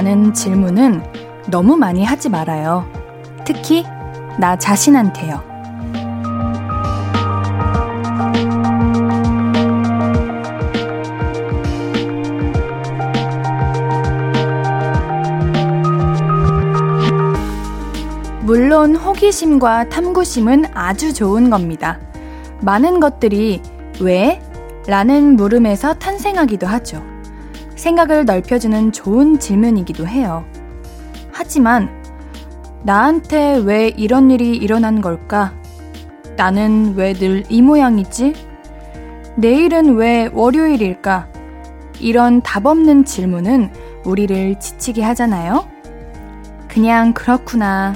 [0.00, 0.02] 왜?
[0.02, 1.02] 라는 질문은
[1.48, 2.86] 너무 많이 하지 말아요.
[3.44, 3.84] 특히
[4.38, 5.42] 나 자신한테요.
[18.42, 22.00] 물론 호기심과 탐구심은 아주 좋은 겁니다.
[22.62, 23.60] 많은 것들이
[24.00, 24.40] 왜?
[24.86, 27.09] 라는 물음에서 탄생하기도 하죠.
[27.80, 30.44] 생각을 넓혀주는 좋은 질문이기도 해요.
[31.32, 31.88] 하지만
[32.82, 35.54] 나한테 왜 이런 일이 일어난 걸까?
[36.36, 38.34] 나는 왜 늘 이 모양이지?
[39.36, 41.28] 내일은 왜 월요일일까?
[42.00, 43.70] 이런 답 없는 질문은
[44.04, 45.66] 우리를 지치게 하잖아요?
[46.68, 47.94] 그냥 그렇구나.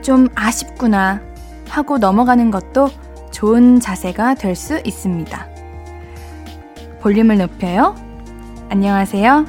[0.00, 1.20] 좀 아쉽구나.
[1.68, 2.88] 하고 넘어가는 것도
[3.30, 5.48] 좋은 자세가 될 수 있습니다.
[7.00, 7.94] 볼륨을 높여요.
[8.72, 9.44] 안녕하세요.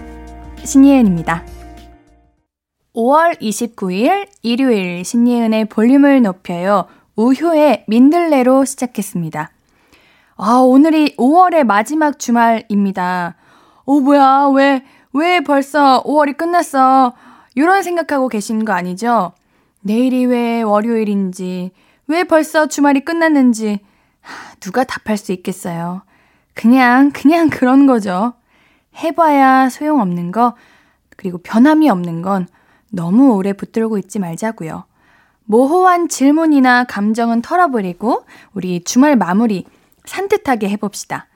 [0.66, 1.46] 신예은입니다.
[2.94, 6.88] 5월 29일 일요일 신예은의 볼륨을 높여요.
[7.16, 9.50] 우효의 민들레로 시작했습니다.
[10.36, 13.36] 아, 오늘이 5월의 마지막 주말입니다.
[13.86, 17.14] 오, 뭐야, 왜, 왜 벌써 5월이 끝났어?
[17.56, 19.32] 이런 생각하고 계신 거 아니죠?
[19.80, 21.72] 내일이 왜 월요일인지,
[22.08, 23.80] 왜 벌써 주말이 끝났는지,
[24.60, 26.02] 누가 답할 수 있겠어요.
[26.54, 28.34] 그냥, 그냥 그런 거죠.
[28.96, 30.56] 해봐야 소용없는 거,
[31.18, 32.48] 그리고 변함이 없는 건
[32.92, 34.86] 너무 오래 붙들고 있지 말자고요.
[35.46, 39.66] 모호한 질문이나 감정은 털어버리고 우리 주말 마무리
[40.06, 41.28] 산뜻하게 해봅시다.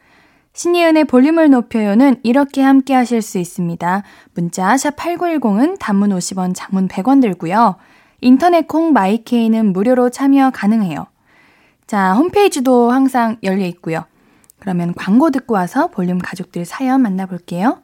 [0.54, 4.04] 신예은의 볼륨을 높여요는 이렇게 함께 하실 수 있습니다.
[4.34, 7.76] 문자 샵 8910은 단문 50원, 장문 100원 들고요.
[8.22, 11.06] 인터넷 콩 마이케이는 무료로 참여 가능해요.
[11.86, 14.06] 자, 홈페이지도 항상 열려 있고요.
[14.68, 17.82] 그러면 광고 듣고 와서 볼륨 가족들 사연 만나볼게요.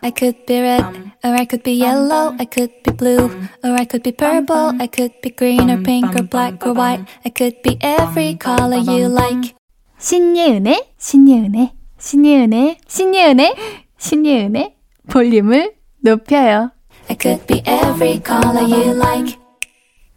[0.00, 0.82] I could be red,
[1.22, 3.28] or I could be yellow, I could be blue,
[3.62, 7.04] or I could be purple, I could be green or pink or black or white,
[7.26, 9.54] I could be every color you like.
[9.98, 13.54] 신예은의, 신예은의, 신예은의, 신예은의,
[13.98, 14.76] 신예은의
[15.10, 16.70] 볼륨을 높여요.
[17.10, 19.36] I could be every color you like.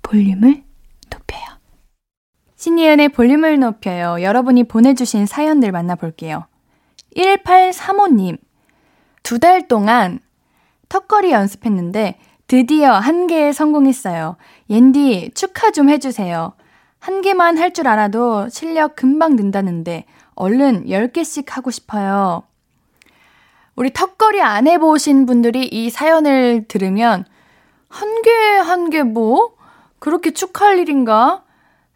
[0.04, 0.63] 볼륨을.
[2.68, 4.22] 신예은의 볼륨을 높여요.
[4.22, 6.46] 여러분이 보내주신 사연들 만나볼게요.
[7.18, 8.38] 1835님.
[9.22, 10.20] 두 달 동안
[10.88, 14.38] 턱걸이 연습했는데 드디어 한 개에 성공했어요.
[14.70, 16.54] 옌디 축하 좀 해주세요.
[17.00, 22.44] 한 개만 할 줄 알아도 실력 금방 는다는데 얼른 10개씩 하고 싶어요.
[23.76, 27.26] 우리 턱걸이 안 해보신 분들이 이 사연을 들으면
[27.90, 29.54] 한 개, 한 개 뭐?
[30.00, 31.43] 그렇게 축하할 일인가?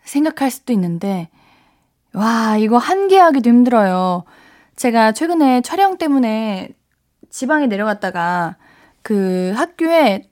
[0.08, 1.30] 생각할 수도 있는데,
[2.14, 4.24] 와, 이거 한 개 하기도 힘들어요.
[4.76, 6.70] 제가 최근에 촬영 때문에
[7.30, 8.56] 지방에 내려갔다가
[9.02, 10.30] 그 학교에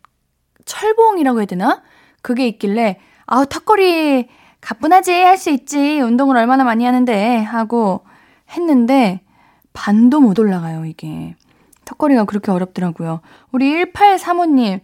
[0.66, 1.84] 철봉이라고 해야 되나?
[2.22, 4.28] 그게 있길래, 아우, 턱걸이
[4.62, 6.00] 가뿐하지, 할 수 있지.
[6.02, 7.38] 운동을 얼마나 많이 하는데.
[7.44, 8.04] 하고
[8.52, 9.22] 했는데,
[9.74, 11.36] 반도 못 올라가요, 이게.
[11.86, 13.22] 턱걸이가 그렇게 어렵더라고요.
[13.52, 14.80] 우리 1835님,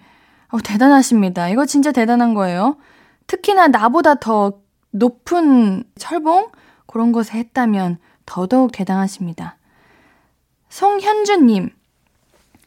[0.49, 1.49] 어, 대단하십니다.
[1.49, 2.77] 이거 진짜 대단한 거예요.
[3.25, 4.59] 특히나 나보다 더
[4.91, 6.49] 높은 철봉?
[6.85, 9.57] 그런 것에 했다면 더더욱 대단하십니다.
[10.69, 11.69] 송현주님,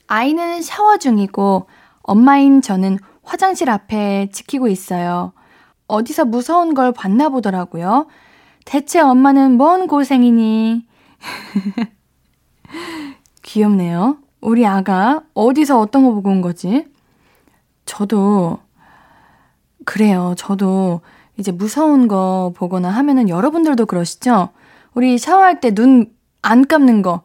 [0.07, 1.69] 아이는 샤워 중이고
[2.03, 5.33] 엄마인 저는 화장실 앞에 지키고 있어요.
[5.87, 8.07] 어디서 무서운 걸 봤나 보더라고요.
[8.65, 10.87] 대체 엄마는 뭔 고생이니?
[13.43, 14.19] 귀엽네요.
[14.41, 16.87] 우리 아가 어디서 어떤 거 보고 온 거지?
[17.87, 18.59] 저도
[19.85, 20.35] 그래요.
[20.37, 21.00] 저도
[21.37, 24.51] 이제 무서운 거 보거나 하면은 여러분들도 그러시죠?
[24.95, 26.15] 우리 샤워할 때 눈
[26.45, 27.23] 안 감는 거,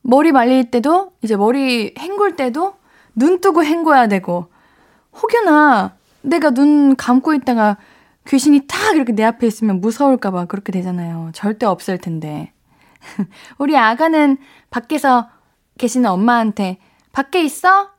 [0.00, 2.74] 머리 말릴 때도 이제 머리 헹굴 때도
[3.16, 4.46] 눈 뜨고 헹궈야 되고
[5.20, 7.76] 혹여나 내가 눈 감고 있다가
[8.28, 11.30] 귀신이 탁 이렇게 내 앞에 있으면 무서울까봐 그렇게 되잖아요.
[11.34, 12.52] 절대 없을 텐데.
[13.58, 14.38] 우리 아가는
[14.70, 15.28] 밖에서
[15.78, 16.78] 계시는 엄마한테
[17.12, 17.90] 밖에 있어?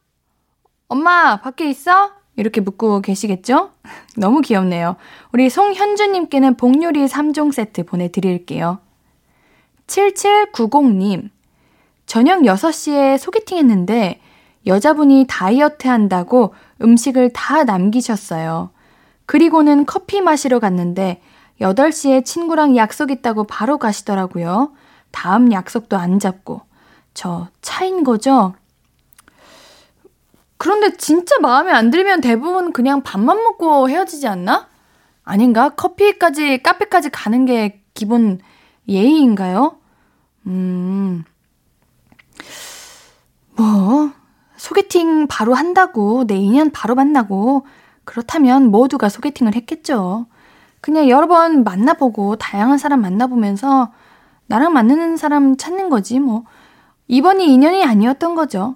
[0.88, 2.12] 엄마, 밖에 있어?
[2.42, 3.70] 이렇게 묻고 계시겠죠?
[4.18, 4.96] 너무 귀엽네요.
[5.32, 8.80] 우리 송현주님께는 복요리 3종 세트 보내드릴게요.
[9.86, 11.30] 7790님,
[12.08, 14.20] 저녁 6시에 소개팅 했는데
[14.66, 18.72] 여자분이 다이어트 한다고 음식을 다 남기셨어요.
[19.28, 21.22] 그리고는 커피 마시러 갔는데
[21.62, 24.72] 8시에 친구랑 약속 있다고 바로 가시더라고요.
[25.12, 26.62] 다음 약속도 안 잡고.
[27.14, 28.56] 저 차인 거죠?
[30.62, 34.68] 그런데 진짜 마음에 안 들면 대부분 그냥 밥만 먹고 헤어지지 않나?
[35.24, 35.70] 아닌가?
[35.70, 38.38] 커피까지, 카페까지 가는 게 기본
[38.88, 39.78] 예의인가요?
[40.46, 41.24] 음,
[43.56, 44.12] 뭐,
[44.56, 47.66] 소개팅 바로 한다고, 내 인연 바로 만나고,
[48.04, 50.28] 그렇다면 모두가 소개팅을 했겠죠.
[50.80, 53.92] 그냥 여러 번 만나보고, 다양한 사람 만나보면서,
[54.46, 56.44] 나랑 맞는 사람 찾는 거지, 뭐.
[57.08, 58.76] 이번이 인연이 아니었던 거죠.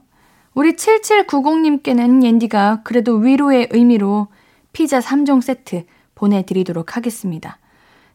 [0.55, 4.27] 우리 7790님께는 옌디가 그래도 위로의 의미로
[4.71, 5.83] 피자 3종 세트
[6.15, 7.59] 보내드리도록 하겠습니다.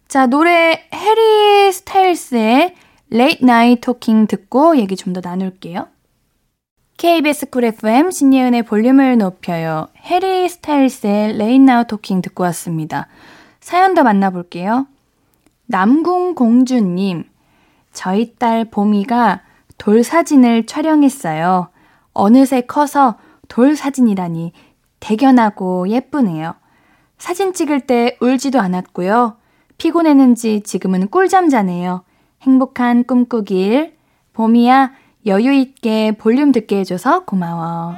[0.09, 2.75] 자, 노래 해리 스타일스의
[3.13, 5.89] Late Night Talking 듣고 얘기 좀 더 나눌게요.
[6.97, 9.89] KBS Cool FM 신예은의 볼륨을 높여요.
[9.99, 13.09] 해리 스타일스의 Late Night Talking 듣고 왔습니다.
[13.61, 14.87] 사연 더 만나볼게요.
[15.67, 17.25] 남궁공주님,
[17.93, 19.43] 저희 딸 보미가
[19.77, 21.69] 돌 사진을 촬영했어요.
[22.13, 23.17] 어느새 커서
[23.49, 24.53] 돌 사진이라니
[25.01, 26.55] 대견하고 예쁘네요.
[27.19, 29.37] 사진 찍을 때 울지도 않았고요.
[29.79, 32.05] 피곤했는지 지금은 꿀잠 자네요.
[32.43, 33.97] 행복한 꿈꾸길.
[34.33, 34.93] 봄이야,
[35.27, 37.95] 여유있게 볼륨 듣게 해줘서 고마워.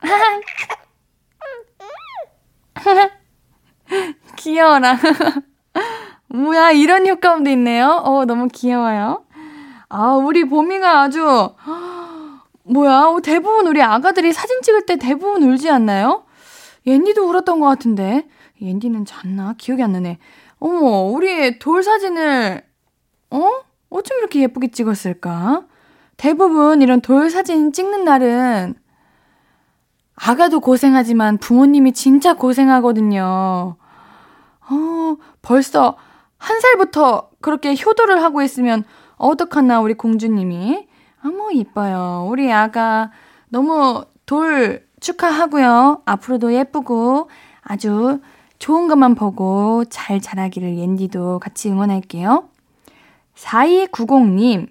[4.36, 4.98] 귀여워라.
[6.28, 8.02] 뭐야, 이런 효과음도 있네요.
[8.04, 9.24] 어, 너무 귀여워요.
[9.92, 11.20] 아, 우리 봄이가 아주,
[12.62, 16.24] 뭐야, 어, 대부분 우리 아가들이 사진 찍을 때 대부분 울지 않나요?
[16.86, 18.28] 옌디도 울었던 것 같은데.
[18.62, 19.54] 옌디는 잤나?
[19.58, 20.18] 기억이 안 나네.
[20.60, 22.62] 어머, 우리 돌 사진을,
[23.30, 23.50] 어?
[23.90, 25.64] 어쩜 이렇게 예쁘게 찍었을까?
[26.16, 28.74] 대부분 이런 돌 사진 찍는 날은
[30.14, 33.76] 아가도 고생하지만 부모님이 진짜 고생하거든요.
[34.70, 35.96] 어, 벌써
[36.36, 38.84] 한 살부터 그렇게 효도를 하고 있으면
[39.20, 40.88] 어떡하나, 우리 공주님이.
[41.24, 42.26] 어머, 이뻐요.
[42.28, 43.10] 우리 아가
[43.50, 46.02] 너무 돌 축하하고요.
[46.06, 47.28] 앞으로도 예쁘고
[47.60, 48.20] 아주
[48.58, 52.48] 좋은 것만 보고 잘 자라기를 옌디도 같이 응원할게요.
[53.34, 54.68] 4290님,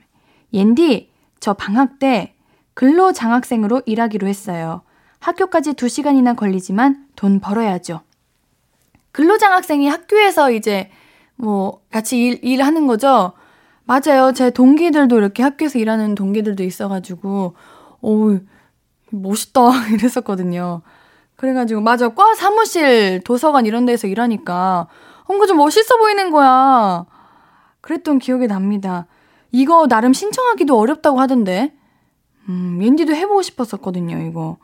[0.54, 2.34] 옌디, 저 방학 때
[2.74, 4.82] 근로 장학생으로 일하기로 했어요.
[5.20, 8.02] 학교까지 2시간이나 걸리지만 돈 벌어야죠.
[9.12, 10.90] 근로 장학생이 학교에서 이제
[11.36, 13.34] 뭐 같이 일, 일하는 거죠?
[13.90, 14.34] 맞아요.
[14.34, 17.56] 제 동기들도 이렇게 학교에서 일하는 동기들도 있어가지고,
[18.02, 18.38] 오,
[19.10, 19.62] 멋있다.
[19.96, 20.84] 이랬었거든요.
[21.38, 22.10] 그래가지고, 맞아.
[22.10, 24.88] 과 사무실, 도서관 이런 데서 일하니까,
[25.28, 27.08] 뭔가 좀 멋있어 보이는 거야.
[27.82, 29.08] 그랬던 기억이 납니다.
[29.52, 31.74] 이거 나름 신청하기도 어렵다고 하던데.
[32.48, 34.58] 음, 왠디도 해보고 싶었었거든요, 이거.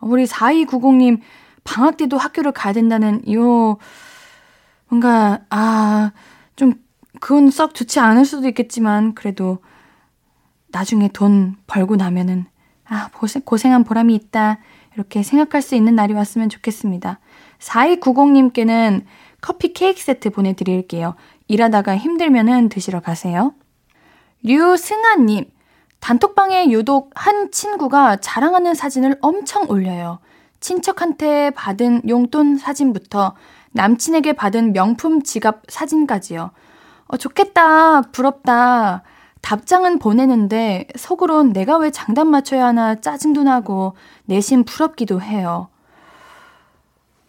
[0.00, 1.18] 우리 4290님,
[1.64, 3.76] 방학 때도 학교를 가야 된다는, 요,
[4.88, 6.12] 뭔가, 아,
[6.54, 6.74] 좀
[7.20, 9.58] 그건 썩 좋지 않을 수도 있겠지만 그래도
[10.68, 12.46] 나중에 돈 벌고 나면은
[12.84, 14.58] 아, 고생, 고생한 보람이 있다.
[14.94, 17.20] 이렇게 생각할 수 있는 날이 왔으면 좋겠습니다.
[17.58, 19.04] 4290님께는
[19.40, 21.14] 커피 케이크 세트 보내드릴게요.
[21.48, 23.54] 일하다가 힘들면은 드시러 가세요.
[24.42, 25.44] 류승아님,
[26.00, 30.18] 단톡방에 유독 한 친구가 자랑하는 사진을 엄청 올려요.
[30.60, 33.34] 친척한테 받은 용돈 사진부터
[33.72, 36.50] 남친에게 받은 명품 지갑 사진까지요.
[37.08, 38.02] 어, 좋겠다.
[38.12, 39.02] 부럽다.
[39.40, 43.94] 답장은 보내는데 속으론 내가 왜 장단 맞춰야 하나 짜증도 나고
[44.26, 45.68] 내심 부럽기도 해요.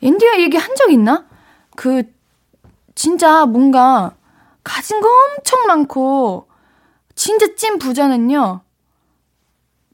[0.02, 1.26] 인디아 얘기 한 적 있나?
[1.76, 2.04] 그
[2.96, 4.16] 진짜 뭔가
[4.64, 6.48] 가진 거 엄청 많고
[7.16, 8.62] 진짜 찐 부자는요.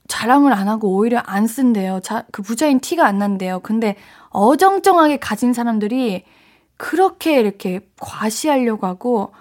[0.08, 2.00] 자랑을 안 하고 오히려 안 쓴대요.
[2.02, 3.60] 자, 그 부자인 티가 안 난대요.
[3.62, 3.96] 근데
[4.30, 6.24] 어정쩡하게 가진 사람들이
[6.78, 9.32] 그렇게 이렇게 과시하려고 하고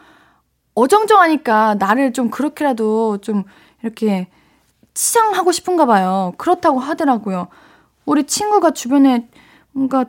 [0.75, 3.45] 어정쩡하니까 나를 좀 그렇게라도 좀
[3.83, 4.29] 이렇게
[4.95, 6.33] 치장하고 싶은가 봐요.
[6.37, 7.49] 그렇다고 하더라고요.
[8.07, 9.29] 우리 친구가 주변에
[9.73, 10.07] 뭔가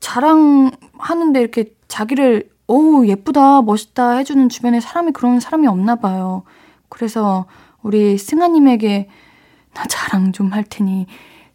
[0.00, 6.44] 자랑하는데 이렇게 자기를 오 예쁘다 멋있다 해주는 주변에 사람이 그런 사람이 없나 봐요.
[6.88, 7.46] 그래서
[7.82, 9.08] 우리 승아님에게
[9.74, 11.06] 나 자랑 좀 할 테니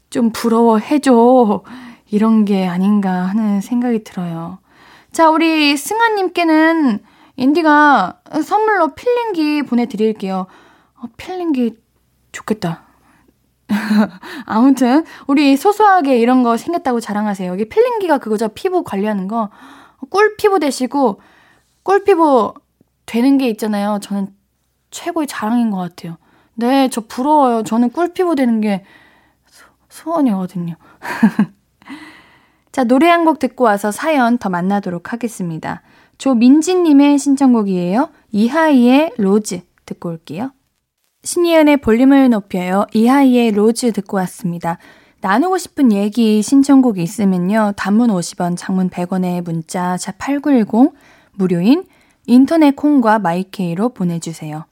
[0.10, 1.64] 좀 부러워해줘
[2.10, 4.60] 이런 게 아닌가 하는 생각이 들어요.
[5.12, 7.00] 자 우리 승아님께는
[7.42, 10.46] 인디가 선물로 필링기 보내드릴게요.
[10.96, 11.76] 어, 필링기
[12.32, 12.84] 좋겠다.
[14.46, 17.52] 아무튼 우리 소소하게 이런 거 생겼다고 자랑하세요.
[17.52, 18.50] 여기 필링기가 그거죠.
[18.50, 19.50] 피부 관리하는 거.
[20.10, 21.20] 꿀 피부 되시고
[21.82, 22.54] 꿀 피부
[23.08, 23.98] 되는 게 있잖아요.
[24.04, 24.28] 저는
[24.92, 26.18] 최고의 자랑인 것 같아요.
[26.54, 27.64] 네, 저 부러워요.
[27.64, 28.86] 저는 꿀 피부 되는 게
[29.48, 30.76] 소, 소원이거든요.
[32.72, 35.82] 자, 노래 한 곡 듣고 와서 사연 더 만나도록 하겠습니다.
[36.22, 38.12] 조민지님의 신청곡이에요.
[38.32, 40.52] 이하이의 Rose 듣고 올게요.
[41.24, 42.86] 신예은의 볼륨을 높여요.
[42.94, 44.78] 이하이의 Rose 듣고 왔습니다.
[45.22, 47.74] 나누고 싶은 얘기 신청곡이 있으면요.
[47.76, 50.94] 단문 50원, 장문 100원의 문자 자 8910
[51.32, 51.86] 무료인
[52.28, 54.66] 인터넷 콩과 마이케이로 보내주세요.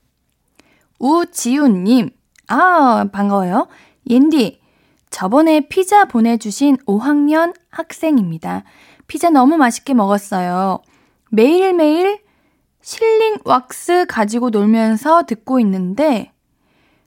[0.99, 2.11] 우지훈님,
[2.47, 3.69] 아, 반가워요.
[4.07, 4.61] 옌디,
[5.09, 8.65] 저번에 피자 보내주신 5학년 학생입니다.
[9.07, 10.83] 피자 너무 맛있게 먹었어요.
[11.29, 12.21] 매일매일
[12.81, 16.31] sealing wax 가지고 놀면서 듣고 있는데,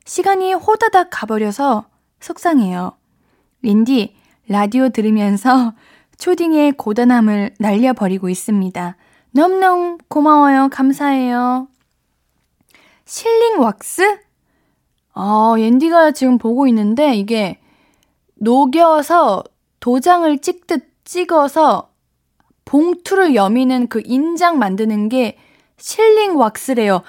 [0.05, 1.87] 시간이 호다닥 가버려서
[2.21, 2.93] 속상해요.
[3.63, 4.17] 옌디,
[4.49, 5.75] 라디오 들으면서
[6.19, 8.97] 초딩의 고단함을 날려버리고 있습니다.
[9.33, 10.69] 너무너무 고마워요.
[10.71, 11.69] 감사해요.
[13.05, 14.21] 실링 왁스?
[15.15, 17.61] 아, 옌디가 지금 보고 있는데 이게
[18.35, 19.43] 녹여서
[19.81, 21.92] 도장을 찍듯 찍어서
[22.65, 25.37] 봉투를 여미는 그 인장 만드는 게
[25.77, 27.03] 실링 왁스래요.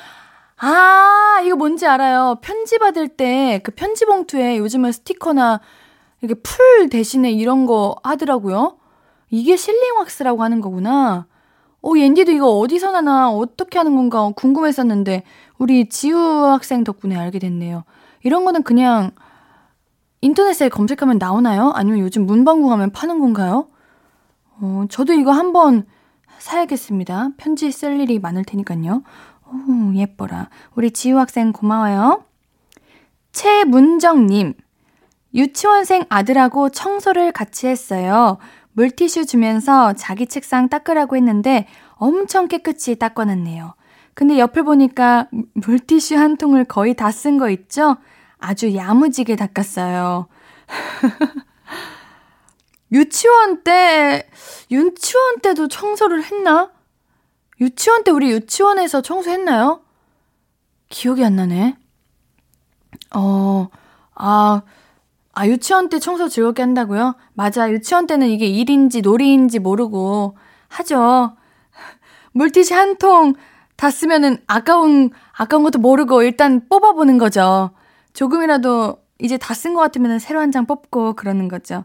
[0.57, 2.37] 아, 이거 뭔지 알아요.
[2.41, 5.59] 편지 받을 때 그 편지 봉투에 요즘은 스티커나
[6.21, 8.77] 이렇게 풀 대신에 이런 거 하더라고요.
[9.29, 11.27] 이게 실링 왁스라고 하는 거구나.
[11.81, 15.23] 오, 어, 옌디도 이거 어디서 나나 어떻게 하는 건가 궁금했었는데
[15.57, 17.83] 우리 지우 학생 덕분에 알게 됐네요.
[18.23, 19.11] 이런 거는 그냥
[20.21, 21.71] 인터넷에 검색하면 나오나요?
[21.75, 23.67] 아니면 요즘 문방구 가면 파는 건가요?
[24.59, 25.85] 어, 저도 이거 한번
[26.39, 27.29] 사야겠습니다.
[27.37, 29.03] 편지 쓸 일이 많을 테니까요.
[29.47, 30.49] 오, 예뻐라.
[30.75, 32.23] 우리 지우 학생 고마워요.
[33.31, 34.53] 최문정님,
[35.33, 38.37] 유치원생 아들하고 청소를 같이 했어요.
[38.73, 43.73] 물티슈 주면서 자기 책상 닦으라고 했는데 엄청 깨끗이 닦아놨네요.
[44.15, 47.97] 근데 옆을 보니까 물티슈 한 통을 거의 다 쓴 거 있죠?
[48.39, 50.27] 아주 야무지게 닦았어요.
[52.93, 54.29] 유치원 때,
[54.71, 56.71] 유치원 때도 청소를 했나?
[57.59, 59.81] 유치원 때 우리 유치원에서 청소했나요?
[60.89, 61.75] 기억이 안 나네.
[63.15, 63.67] 어,
[64.15, 64.61] 아,
[65.33, 67.15] 아, 유치원 때 청소 즐겁게 한다고요?
[67.33, 67.71] 맞아.
[67.71, 70.37] 유치원 때는 이게 일인지 놀이인지 모르고
[70.69, 71.35] 하죠.
[72.33, 73.33] 물티슈 한 통
[73.75, 77.71] 다 쓰면은 아까운, 아까운 것도 모르고 일단 뽑아보는 거죠.
[78.13, 81.83] 조금이라도 이제 다 쓴 것 같으면 새로 한 장 뽑고 그러는 거죠.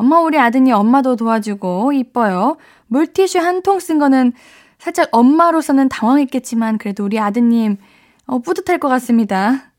[0.00, 2.56] 엄마, 우리 아드님 엄마도 도와주고 이뻐요.
[2.86, 4.32] 물티슈 한 통 쓴 거는
[4.78, 7.76] 살짝 엄마로서는 당황했겠지만 그래도 우리 아드님
[8.26, 9.72] 어, 뿌듯할 것 같습니다.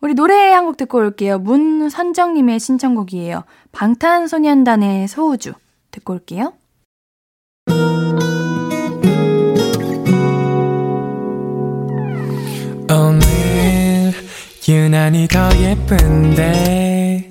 [0.00, 1.38] 우리 노래 한 곡 듣고 올게요.
[1.38, 3.44] 문선정님의 신청곡이에요.
[3.70, 5.52] 방탄소년단의 소우주
[5.92, 6.54] 듣고 올게요.
[12.90, 14.12] 오늘
[14.68, 17.30] 유난히 더 예쁜데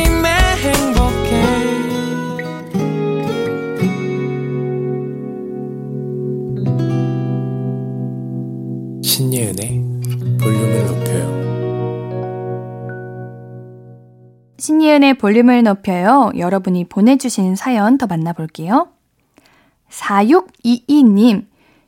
[9.31, 9.81] 신예은의
[10.41, 11.41] 볼륨을 높여요
[14.57, 16.31] 신예은의 볼륨을 높여요.
[16.37, 18.89] 여러분이 보내주신 사연 더 만나볼게요.
[19.89, 21.45] 4622님,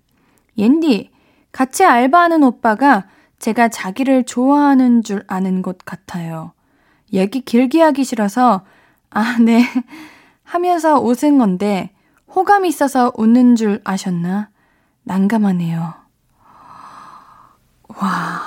[0.57, 1.11] 옌디,
[1.53, 3.07] 같이 알바하는 오빠가
[3.39, 6.53] 제가 자기를 좋아하는 줄 아는 것 같아요.
[7.13, 8.65] 얘기 길게 하기 싫어서,
[9.17, 9.65] 아, 네.
[10.45, 11.91] 하면서 웃은 건데,
[12.35, 14.51] 호감이 있어서 웃는 줄 아셨나?
[15.05, 15.95] 난감하네요.
[17.89, 18.43] 와,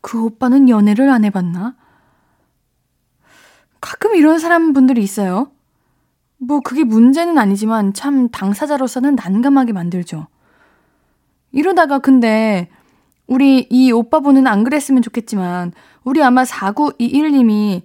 [0.00, 1.76] 그 오빠는 연애를 안 해봤나?
[3.80, 5.52] 가끔 이런 사람 분들이 있어요.
[6.38, 10.26] 뭐, 그게 문제는 아니지만 참 당사자로서는 난감하게 만들죠.
[11.52, 12.68] 이러다가 근데
[13.28, 17.82] 우리 이 오빠분은 안 그랬으면 좋겠지만 우리 아마 4921님이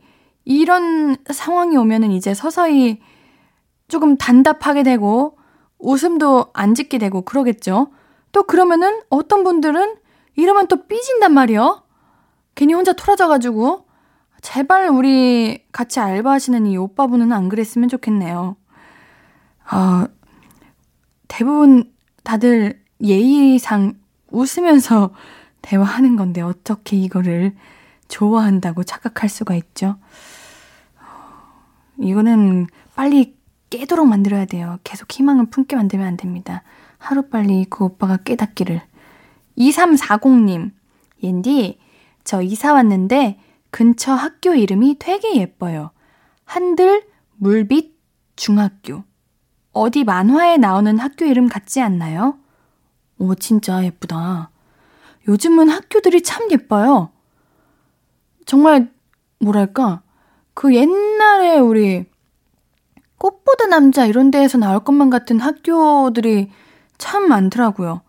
[0.47, 3.01] 이런 상황이 오면은 이제 서서히
[3.89, 5.37] 조금 단답하게 되고
[5.77, 7.91] 웃음도 안 짓게 되고 그러겠죠.
[8.31, 9.97] 또 그러면은 어떤 분들은
[10.37, 11.83] 이러면 또 삐진단 말이요.
[12.55, 13.87] 괜히 혼자 토라져가지고
[14.41, 18.55] 제발 우리 같이 알바하시는 이 오빠분은 안 그랬으면 좋겠네요.
[19.65, 20.07] 아,
[21.27, 21.91] 대부분
[22.23, 23.95] 다들 예의상
[24.31, 25.11] 웃으면서
[25.61, 27.53] 대화하는 건데 어떻게 이거를
[28.07, 29.97] 좋아한다고 착각할 수가 있죠?
[31.99, 33.37] 이거는 빨리
[33.69, 34.79] 깨도록 만들어야 돼요.
[34.83, 36.63] 계속 희망을 품게 만들면 안 됩니다.
[36.97, 38.81] 하루빨리 그 오빠가 깨닫기를.
[39.57, 40.71] 2340님,
[41.23, 41.79] 옌디,
[42.23, 43.39] 저 이사 왔는데
[43.71, 45.91] 근처 학교 이름이 되게 예뻐요.
[46.45, 47.97] 한들 물빛
[48.35, 49.03] 중학교.
[49.71, 52.37] 어디 만화에 나오는 학교 이름 같지 않나요?
[53.19, 54.49] 오, 진짜 예쁘다.
[55.27, 57.11] 요즘은 학교들이 참 예뻐요.
[58.45, 58.91] 정말,
[59.39, 60.01] 뭐랄까,
[60.57, 62.03] 그 옛날에 우리
[63.19, 66.49] 꽃보다 남자 이런 데에서 나올 것만 같은 학교들이
[66.97, 68.01] 참 많더라고요.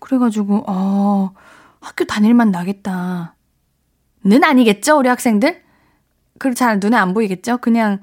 [0.00, 1.32] 그래가지고, 어,
[1.80, 3.36] 학교 다닐만 나겠다.
[4.24, 5.62] 는 아니겠죠, 우리 학생들?
[6.40, 7.58] 그리고 잘 눈에 안 보이겠죠?
[7.58, 8.00] 그냥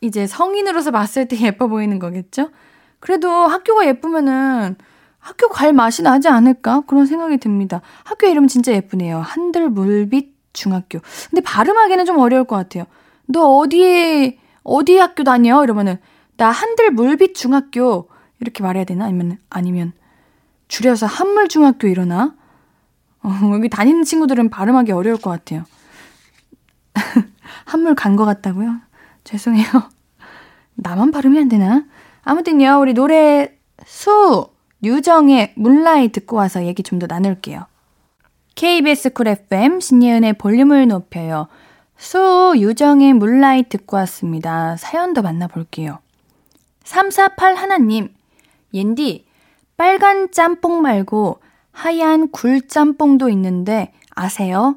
[0.00, 2.50] 이제 성인으로서 봤을 때 예뻐 보이는 거겠죠?
[2.98, 4.74] 그래도 학교가 예쁘면은
[5.20, 6.82] 학교 갈 맛이 나지 않을까?
[6.88, 7.82] 그런 생각이 듭니다.
[8.02, 9.20] 학교 이름 진짜 예쁘네요.
[9.20, 11.00] 한들 물빛 중학교.
[11.30, 12.84] 근데 발음하기는 좀 어려울 것 같아요.
[13.26, 15.62] 너 어디, 어디 학교 다녀?
[15.64, 15.98] 이러면은,
[16.36, 18.08] 나 한들 물빛 중학교.
[18.40, 19.04] 이렇게 말해야 되나?
[19.06, 19.92] 아니면, 아니면,
[20.68, 22.34] 줄여서 한물중학교 이러나?
[23.22, 25.64] 어, 여기 다니는 친구들은 발음하기 어려울 것 같아요.
[27.66, 28.76] 한물 간 것 같다고요?
[29.24, 29.66] 죄송해요.
[30.74, 31.84] 나만 발음이 안 되나?
[32.22, 33.54] 아무튼요, 우리 노래
[33.86, 34.48] 수,
[34.82, 37.66] 유정의 문라이 듣고 와서 얘기 좀 더 나눌게요.
[38.60, 41.48] KBS 쿨 FM 신예은의 볼륨을 높여요.
[41.96, 44.76] 수, 유정의 문라이 듣고 왔습니다.
[44.76, 46.00] 사연 더 만나볼게요.
[46.84, 48.14] 348 하나님,
[48.74, 49.24] 옌디,
[49.78, 51.40] 빨간 짬뽕 말고
[51.72, 54.76] 하얀 굴 짬뽕도 있는데 아세요?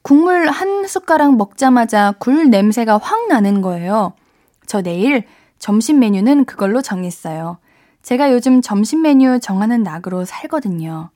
[0.00, 4.14] 국물 한 숟가락 먹자마자 굴 냄새가 확 나는 거예요.
[4.64, 5.24] 저 내일
[5.58, 7.58] 점심 메뉴는 그걸로 정했어요.
[8.02, 11.10] 제가 요즘 점심 메뉴 정하는 낙으로 살거든요.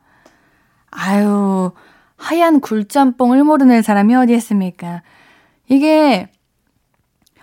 [0.90, 1.72] 아유,
[2.16, 5.02] 하얀 굴짬뽕을 모르는 사람이 어디 있습니까?
[5.68, 6.30] 이게,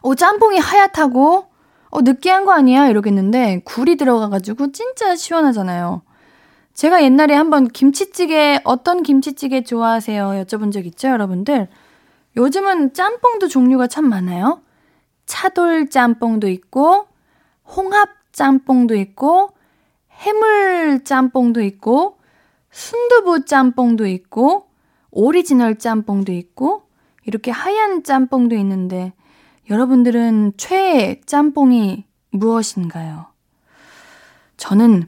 [0.02, 1.46] 어, 짬뽕이 하얗다고?
[1.90, 2.88] 어, 느끼한 거 아니야?
[2.88, 6.02] 이러겠는데, 굴이 들어가가지고 진짜 시원하잖아요.
[6.74, 10.46] 제가 옛날에 한번 김치찌개, 어떤 김치찌개 좋아하세요?
[10.46, 11.68] 여쭤본 적 있죠, 여러분들?
[12.38, 14.62] 요즘은 짬뽕도 종류가 참 많아요.
[15.26, 17.08] 차돌 짬뽕도 있고,
[17.66, 19.50] 홍합 짬뽕도 있고,
[20.12, 22.18] 해물 짬뽕도 있고,
[22.72, 24.68] 순두부 짬뽕도 있고,
[25.12, 26.84] 오리지널 짬뽕도 있고,
[27.26, 29.14] 이렇게 하얀 짬뽕도 있는데,
[29.70, 33.28] 여러분들은 최애 짬뽕이 무엇인가요?
[34.58, 35.08] 저는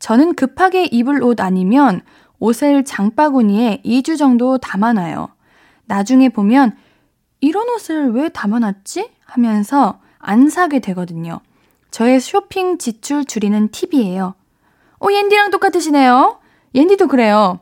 [0.00, 2.00] 저는 급하게 입을 옷 아니면
[2.40, 5.28] 옷을 장바구니에 2주 정도 담아놔요.
[5.84, 6.76] 나중에 보면
[7.40, 9.10] 이런 옷을 왜 담아놨지?
[9.24, 11.40] 하면서 안 사게 되거든요.
[11.90, 14.34] 저의 쇼핑 지출 줄이는 팁이에요.
[15.00, 16.40] 오, 옌디랑 똑같으시네요.
[16.74, 17.60] 옌디도 그래요.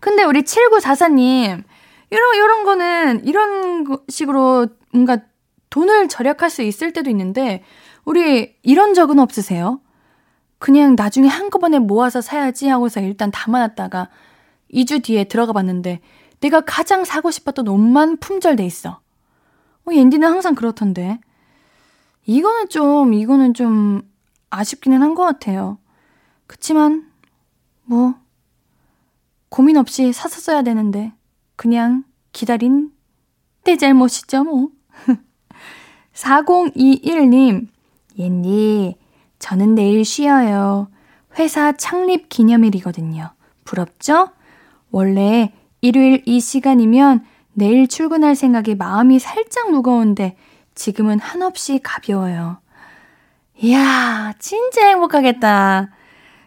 [0.00, 1.62] 근데 우리 7944님,
[2.10, 5.18] 이런, 이런 거는, 이런 식으로 뭔가
[5.68, 7.62] 돈을 절약할 수 있을 때도 있는데,
[8.04, 9.80] 우리 이런 적은 없으세요?
[10.60, 14.08] 그냥 나중에 한꺼번에 모아서 사야지 하고서 일단 담아놨다가
[14.72, 16.00] 2주 뒤에 들어가 봤는데,
[16.40, 19.00] 내가 가장 사고 싶었던 옷만 품절돼 있어.
[19.86, 21.18] 어, 옌디는 항상 그렇던데.
[22.26, 24.02] 이거는 좀, 이거는 좀
[24.50, 25.78] 아쉽기는 한 것 같아요.
[26.46, 27.10] 그치만,
[27.84, 28.14] 뭐,
[29.48, 31.12] 고민 없이 사서 써야 되는데,
[31.56, 32.92] 그냥 기다린
[33.64, 34.68] 내 잘못이죠, 뭐.
[36.12, 37.66] 4021님,
[38.18, 38.99] 옌니,
[39.40, 40.88] 저는 내일 쉬어요.
[41.38, 43.30] 회사 창립 기념일이거든요.
[43.64, 44.30] 부럽죠?
[44.90, 47.24] 원래 일요일 이 시간이면
[47.54, 50.36] 내일 출근할 생각에 마음이 살짝 무거운데
[50.74, 52.60] 지금은 한없이 가벼워요.
[53.56, 55.90] 이야, 진짜 행복하겠다.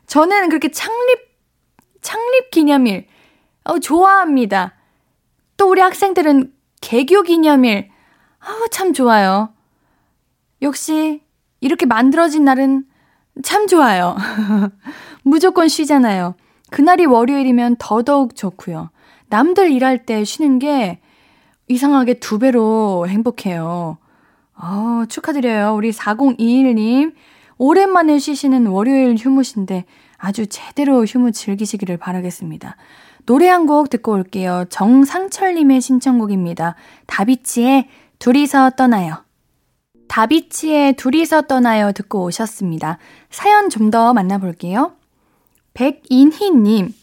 [0.08, 1.20] 저는 그렇게 창립,
[2.02, 3.08] 창립 기념일,
[3.64, 4.76] 어, 좋아합니다.
[5.58, 7.90] 또 우리 학생들은 개교 기념일,
[8.40, 9.54] 아우, 참 좋아요.
[10.62, 11.23] 역시,
[11.64, 12.84] 이렇게 만들어진 날은
[13.42, 14.18] 참 좋아요.
[15.24, 16.36] 무조건 쉬잖아요.
[16.70, 18.90] 그날이 월요일이면 더더욱 좋고요.
[19.30, 21.00] 남들 일할 때 쉬는 게
[21.70, 23.98] 이상하게 두 배로 행복해요.
[24.56, 25.74] 어, 축하드려요.
[25.76, 27.14] 우리 4021님.
[27.58, 29.86] 오랜만에 쉬시는 월요일 휴무신데
[30.18, 32.76] 아주 제대로 휴무 즐기시기를 바라겠습니다.
[33.26, 34.66] 노래 한 곡 듣고 올게요.
[34.70, 36.76] 정상철님의 신청곡입니다.
[37.08, 37.88] 다비치의
[38.20, 39.24] 둘이서 떠나요.
[40.14, 43.00] 다비치의 둘이서 떠나요 듣고 오셨습니다.
[43.32, 44.94] 사연 좀 더 만나볼게요.
[45.74, 46.94] 백인희님,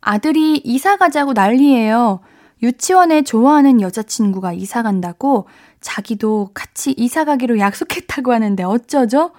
[0.00, 2.20] 아들이 이사 가자고 난리예요.
[2.62, 5.46] 유치원에 좋아하는 여자친구가 이사 간다고
[5.82, 9.32] 자기도 같이 이사 가기로 약속했다고 하는데 어쩌죠?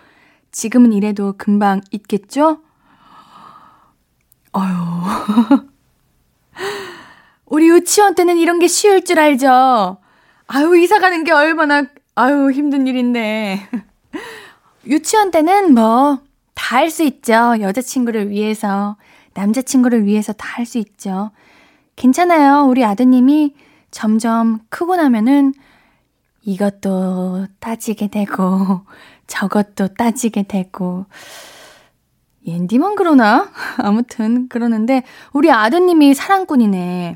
[0.52, 2.60] 지금은 이래도 금방 있겠죠?
[4.54, 5.66] 어휴.
[7.48, 9.98] 우리 유치원 때는 이런 게 쉬울 줄 알죠?
[10.46, 11.86] 아유, 이사 가는 게 얼마나,
[12.16, 13.68] 아유, 힘든 일인데.
[14.88, 16.20] 유치원 때는 뭐,
[16.54, 17.56] 다 할 수 있죠.
[17.60, 18.96] 여자친구를 위해서,
[19.34, 21.32] 남자친구를 위해서 다 할 수 있죠.
[21.96, 22.66] 괜찮아요.
[22.68, 23.56] 우리 아드님이
[23.92, 25.54] 점점 크고 나면은
[26.44, 28.82] 이것도 따지게 되고,
[29.28, 31.06] 저것도 따지게 되고,
[32.48, 33.52] 옌디만 그러나?
[33.80, 37.16] 아무튼 그러는데, 우리 아드님이 사랑꾼이네.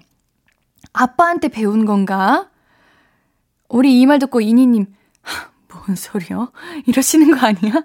[0.91, 2.48] 아빠한테 배운 건가?
[3.69, 4.87] 우리 이 말 듣고 이니님,
[5.71, 6.51] 뭔 소리요?
[6.85, 7.83] 이러시는 거 아니야?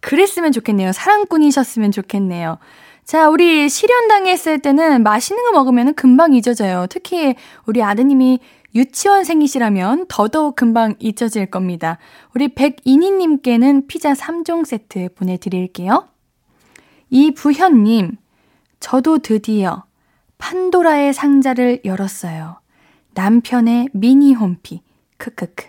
[0.00, 0.92] 그랬으면 좋겠네요.
[0.92, 2.58] 사랑꾼이셨으면 좋겠네요.
[3.04, 6.86] 자, 우리 실현당했을 때는 맛있는 거 먹으면 금방 잊어져요.
[6.90, 8.40] 특히 우리 아드님이
[8.74, 11.98] 유치원생이시라면 더더욱 금방 잊어질 겁니다.
[12.34, 16.06] 우리 백이니님께는 피자 3종 세트 보내드릴게요.
[17.10, 18.16] 이부현님,
[18.78, 19.84] 저도 드디어
[20.36, 22.60] 판도라의 상자를 열었어요.
[23.14, 24.82] 남편의 미니 홈피.
[25.18, 25.66] 크크크.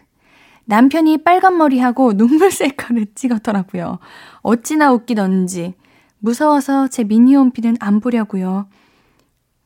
[0.65, 3.99] 남편이 빨간 머리하고 눈물 셀카를 찍었더라고요.
[4.41, 5.73] 어찌나 웃기던지.
[6.19, 8.67] 무서워서 제 미니 홈피는 안 보려고요.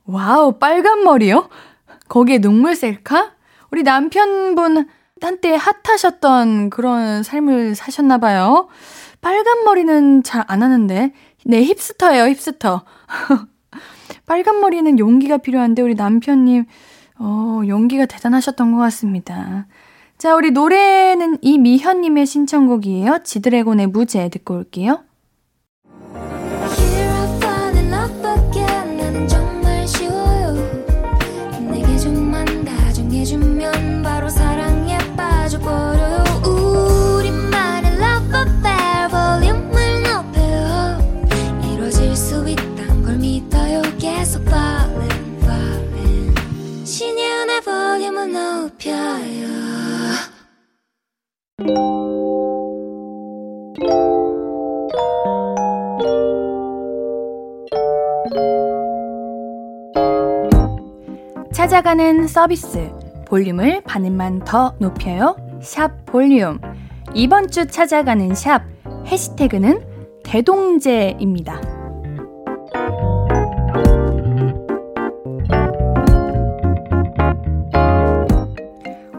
[0.06, 1.50] Wow, 빨간 머리요?
[2.08, 3.34] 거기에 눈물 셀카?
[3.72, 4.88] 우리 남편분
[5.22, 8.68] 한때 핫하셨던 그런 삶을 사셨나 봐요.
[9.22, 11.14] 빨간 머리는 잘 안 하는데.
[11.46, 12.84] 네, hipster예요, hipster.
[14.26, 16.66] 빨간 머리는 용기가 필요한데 우리 남편님
[17.20, 19.68] 어, 용기가 대단하셨던 것 같습니다.
[20.18, 23.20] 자, 우리 노래는 이미현님의 신청곡이에요.
[23.24, 25.04] 지드래곤의 무제 듣고 올게요.
[62.34, 62.90] 서비스
[63.28, 66.60] 볼륨을 반음만 더 높여요 샵 볼륨
[67.14, 68.64] 이번 주 찾아가는 샵
[69.06, 69.80] 해시태그는
[70.24, 71.62] 대동제입니다.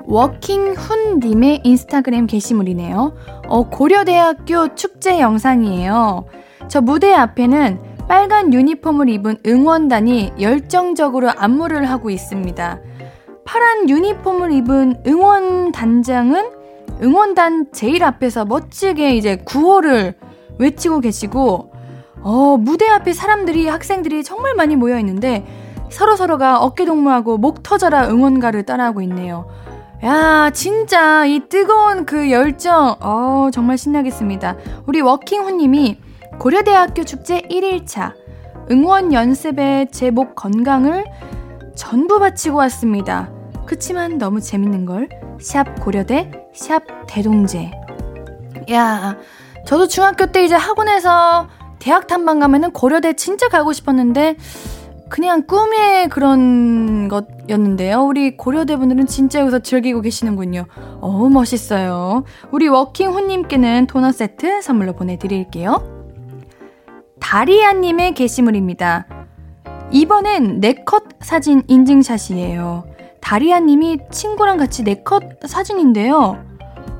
[0.07, 3.15] 워킹훈님의 인스타그램 게시물이네요.
[3.47, 6.25] 어, 고려대학교 축제 영상이에요.
[6.67, 12.81] 저 무대 앞에는 빨간 유니폼을 입은 응원단이 열정적으로 안무를 하고 있습니다.
[13.45, 16.51] 파란 유니폼을 입은 응원 단장은
[17.03, 20.15] 응원단 제일 앞에서 멋지게 이제 구호를
[20.59, 21.73] 외치고 계시고,
[22.23, 25.45] 어, 무대 앞에 사람들이, 학생들이 정말 많이 모여 있는데,
[25.91, 29.47] 서로 서로가 어깨 동무하고 목 터져라 응원가를 따라하고 있네요.
[30.05, 34.57] 야, 진짜 이 뜨거운 그 열정, 어, 정말 신나겠습니다.
[34.87, 35.99] 우리 워킹후님이
[36.39, 38.13] 고려대학교 축제 1일차
[38.71, 41.05] 응원 연습에 제 목 건강을
[41.75, 43.31] 전부 바치고 왔습니다.
[43.67, 45.09] 그치만 너무 재밌는 걸.
[45.41, 47.71] 샵 고려대, 샵 대동제.
[48.73, 49.17] 야,
[49.67, 51.49] 저도 중학교 때 이제 학원에서
[51.79, 54.37] 대학 탐방 가면은 고려대 진짜 가고 싶었는데,
[55.09, 58.03] 그냥 꿈의 그런 것였는데요.
[58.03, 60.65] 우리 고려대 분들은 진짜 여기서 즐기고 계시는군요.
[61.01, 62.25] 어우, 멋있어요.
[62.51, 65.93] 우리 워킹 훈님께는 토너 세트 선물로 보내드릴게요.
[67.21, 69.07] 다리아님의 게시물입니다.
[69.91, 72.94] 이번엔 네컷 사진 인증샷이에요.
[73.25, 76.45] 다리아 님이 친구랑 같이 네컷 사진인데요.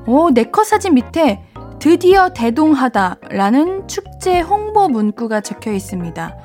[0.07, 1.43] 오, 네컷 사진 밑에
[1.77, 6.35] 드디어 대동하다 라는 축제 홍보 문구가 적혀 있습니다.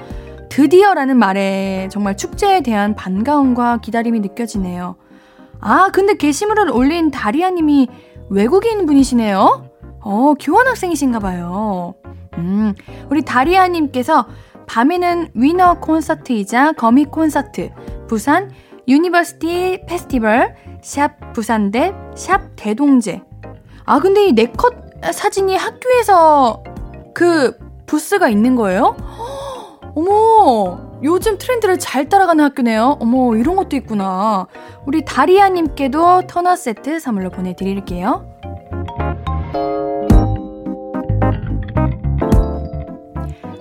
[0.50, 4.96] 드디어라는 말에 정말 축제에 대한 반가움과 기다림이 느껴지네요.
[5.60, 7.88] 아, 근데 게시물을 올린 다리아 님이
[8.28, 9.70] 외국인 분이시네요?
[10.02, 11.94] 어, 교환학생이신가 봐요.
[12.36, 12.74] 음,
[13.10, 14.26] 우리 다리아 님께서
[14.66, 17.70] 밤에는 위너 콘서트이자 거미 콘서트,
[18.08, 18.50] 부산
[18.90, 23.22] University Festival, 샵 부산대, 샵 대동제.
[23.84, 24.74] 아, 근데 이 네컷
[25.12, 26.64] 사진이 학교에서
[27.14, 28.96] 그 부스가 있는 거예요?
[29.94, 32.98] 어머, 요즘 트렌드를 잘 따라가는 학교네요.
[33.00, 34.46] 어머, 이런 것도 있구나.
[34.86, 38.29] 우리 다리아님께도 토너 세트 선물로 보내드릴게요.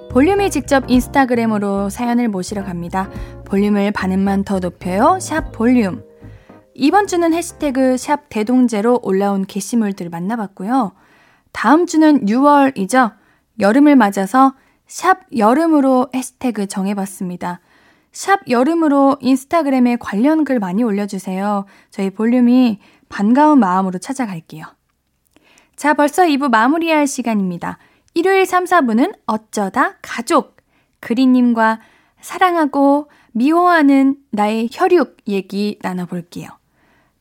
[0.10, 3.12] 볼륨이 직접 인스타그램으로 사연을 모시러 갑니다.
[3.46, 5.20] 볼륨을 반음만 더 높여요.
[5.22, 6.04] 샵 볼륨.
[6.74, 10.94] 이번 주는 해시태그 샵 대동제로 올라온 게시물들을 만나봤고요.
[11.52, 13.14] 다음 주는 6월이죠.
[13.60, 14.56] 여름을 맞아서
[14.88, 17.60] 샵 여름으로 해시태그 정해봤습니다.
[18.12, 21.66] 샵 여름으로 인스타그램에 관련 글 많이 올려주세요.
[21.92, 24.66] 저희 볼륨이 반가운 마음으로 찾아갈게요.
[25.76, 27.78] 자, 벌써 2부 마무리할 시간입니다.
[28.14, 30.58] 일요일 3, 4부는 어쩌다 가족.
[31.00, 31.80] 그리님과
[32.22, 36.50] 사랑하고 미워하는 나의 혈육 얘기 나눠볼게요.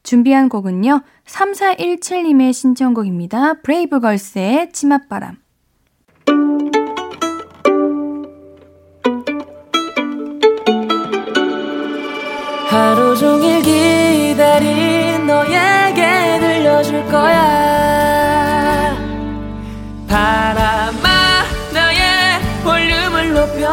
[0.03, 3.61] 준비한 곡은요, 3417님의 신청곡입니다.
[3.63, 5.37] 브레이브걸스의 치맛바람.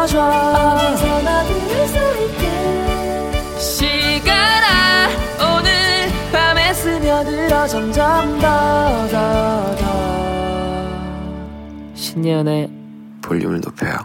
[0.06, 5.08] 높여줘 어디서나 들을 수 있게 시간아
[5.42, 5.70] 오늘
[6.32, 8.46] 밤에 스며들어 점점 더
[9.08, 9.84] 더 더
[11.94, 12.70] 신예은의
[13.22, 13.96] 볼륨을 높여요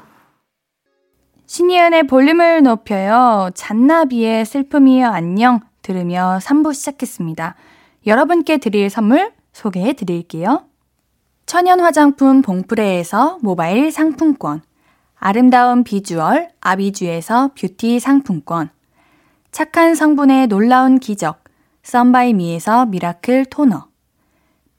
[1.45, 3.49] 신이은의 볼륨을 높여요.
[3.53, 7.55] 잔나비의 슬픔이여 안녕 들으며 3부 시작했습니다.
[8.07, 10.63] 여러분께 드릴 선물 소개해 드릴게요.
[11.45, 14.61] 천연 화장품 봉프레에서 모바일 상품권,
[15.23, 18.71] 아름다운 비주얼 아비주에서 뷰티 상품권,
[19.51, 21.43] 착한 성분의 놀라운 기적
[21.83, 23.85] 썬바이미에서 미라클 토너,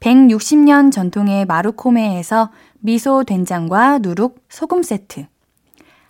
[0.00, 2.50] 160년 전통의 마루코메에서
[2.80, 5.26] 미소 된장과 누룩 소금 세트,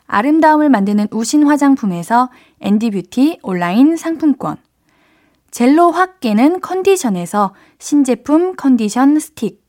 [0.07, 4.57] 아름다움을 만드는 우신 화장품에서 앤디뷰티 온라인 상품권.
[5.51, 9.62] 젤로 확 깨는 컨디션에서 신제품 컨디션 스틱.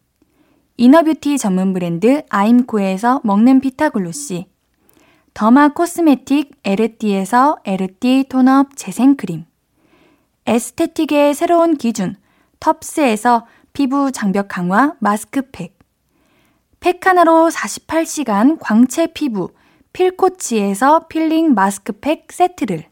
[0.78, 4.53] Inner beauty 전문 브랜드 아임코에서 먹는 피타글로시.
[5.34, 9.46] Derma cosmetic 에르띠에서 에르띠 tone-up 재생크림.
[10.46, 12.16] Aesthetic의 새로운 기준
[12.60, 15.80] 텁스에서 피부 장벽 강화 마스크팩.
[16.80, 19.50] 팩 하나로 48시간 광채 피부
[19.94, 22.86] 필코치에서 필링 마스크팩 세트를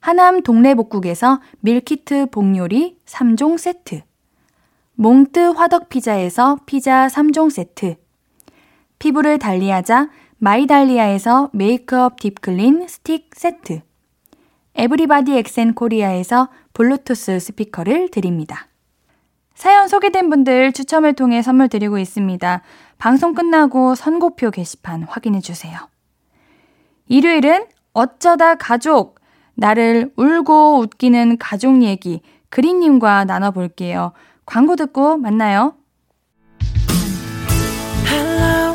[0.00, 4.02] 하남 동래복국에서 밀키트 복요리 3종 세트
[4.94, 7.96] 몽뜨 화덕피자에서 피자 3종 세트
[8.98, 10.08] 피부를 달리하자
[10.42, 13.82] 마이달리아에서 메이크업 deep clean 스틱 세트
[14.74, 18.68] 에브리바디 엑센 코리아에서 블루투스 스피커를 드립니다.
[19.54, 22.62] 사연 소개된 분들 추첨을 통해 선물 드리고 있습니다.
[22.96, 25.78] 방송 끝나고 선곡표 게시판 확인해 주세요.
[27.08, 29.20] 일요일은 어쩌다 가족,
[29.54, 34.12] 나를 울고 웃기는 가족 얘기 그린님과 나눠볼게요.
[34.46, 35.74] 광고 듣고 만나요.
[38.06, 38.74] Hello,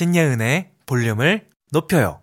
[0.00, 2.20] 신예은의 볼륨을 높여요.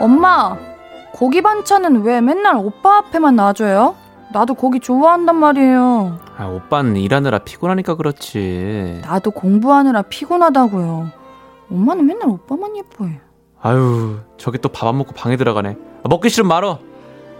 [0.00, 0.56] 엄마,
[1.12, 3.94] 고기 반찬은 왜 맨날 오빠 앞에만 놔줘요?
[4.32, 6.18] 나도 고기 좋아한단 말이에요.
[6.38, 9.00] 아, 오빠는 일하느라 피곤하니까 그렇지.
[9.02, 11.10] 나도 공부하느라 피곤하다고요.
[11.70, 13.20] 엄마는 맨날 오빠만 예뻐해.
[13.60, 15.76] 아유, 저기 또 밥 안 먹고 방에 들어가네.
[16.02, 16.78] 아, 먹기 싫으면 말어.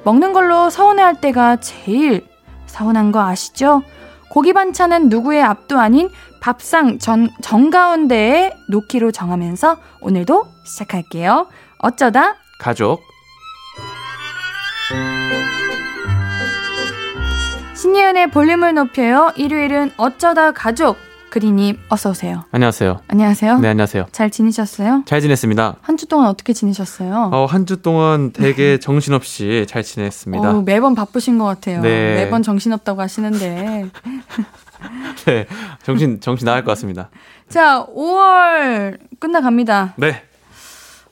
[0.04, 2.26] 먹는 걸로 서운해할 때가 제일
[2.72, 3.82] 서운한 거 아시죠?
[4.30, 6.08] 고기 반찬은 누구의 앞도 아닌
[6.40, 11.48] 밥상 전, 정가운데에 놓기로 정하면서 오늘도 시작할게요.
[11.78, 13.02] 어쩌다 가족.
[17.76, 19.32] 신예은의 볼륨을 높여요.
[19.36, 20.96] 일요일은 어쩌다 가족.
[21.36, 22.44] 그리님 어서 오세요.
[22.50, 23.00] 안녕하세요.
[23.08, 23.58] 안녕하세요.
[23.60, 24.04] 네, 안녕하세요.
[24.12, 25.02] 잘 지내셨어요?
[25.06, 25.76] 잘 지냈습니다.
[25.80, 27.30] 한 주 동안 어떻게 지내셨어요?
[27.32, 30.50] 어, 한 주 동안 되게 정신없이 잘 지냈습니다.
[30.50, 31.80] 어, 매번 바쁘신 것 같아요.
[31.80, 32.16] 네.
[32.16, 33.86] 매번 정신없다고 하시는데.
[35.24, 35.46] 네,
[35.84, 37.08] 정신, 정신 나갈 것 같습니다.
[37.48, 39.94] 자, 5월 끝나갑니다.
[39.96, 40.22] 네.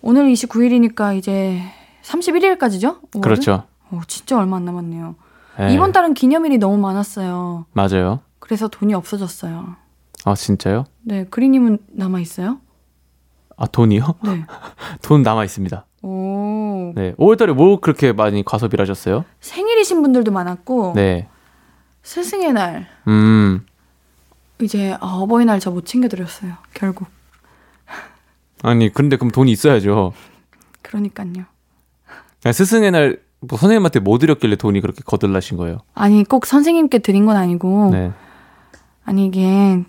[0.03, 1.63] 오늘 29일이니까 이제
[2.03, 3.01] 31일까지죠?
[3.13, 3.21] 5월은?
[3.23, 3.63] 그렇죠.
[3.91, 5.15] 오, 진짜 얼마 안 남았네요.
[5.61, 7.65] 네, 이번 달은 기념일이 너무 많았어요.
[7.73, 8.21] 맞아요.
[8.39, 9.77] 그래서 돈이 없어졌어요.
[10.25, 10.85] 아, 진짜요?
[11.03, 12.61] 네, 그리님은 남아 있어요?
[13.57, 14.15] 아, 돈이요?
[14.25, 14.45] 네.
[15.03, 15.87] 돈 남아 있습니다.
[16.03, 16.93] 오.
[16.95, 17.15] 네.
[17.15, 19.25] 5월달에 뭐 그렇게 많이 과소비를 하셨어요?
[19.41, 21.29] 생일이신 분들도 많았고 네.
[22.03, 23.67] 스승의 날 음.
[24.63, 26.55] 이제 아, 어버이날 저 못 챙겨드렸어요.
[26.75, 27.09] 결국
[28.63, 30.13] 아니, 근데 그럼 돈이 있어야죠.
[30.83, 31.45] 그러니까요.
[32.53, 35.79] 스승의 날, 뭐 선생님한테 뭐 드렸길래 돈이 그렇게 거들나신 거예요?
[35.95, 38.13] 아니 꼭 선생님께 드린 건 아니고 네.
[39.05, 39.83] 아니 이게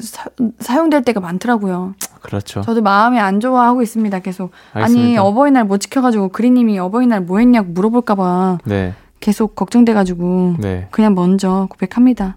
[0.00, 0.28] 사,
[0.58, 1.94] 사용될 때가 많더라고요.
[2.22, 2.62] 그렇죠.
[2.62, 4.18] 저도 마음이 안 좋아하고 있습니다.
[4.20, 5.22] 계속 아니 알겠습니다.
[5.22, 8.94] 어버이날 못 지켜가지고 그리님이 어버이날 뭐 했냐고 물어볼까봐 네.
[9.20, 10.88] 계속 걱정돼가지고 네.
[10.90, 12.36] 그냥 먼저 고백합니다.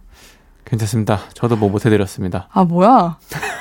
[0.66, 1.20] 괜찮습니다.
[1.34, 2.50] 저도 뭐 못해드렸습니다.
[2.52, 3.18] 아 뭐야?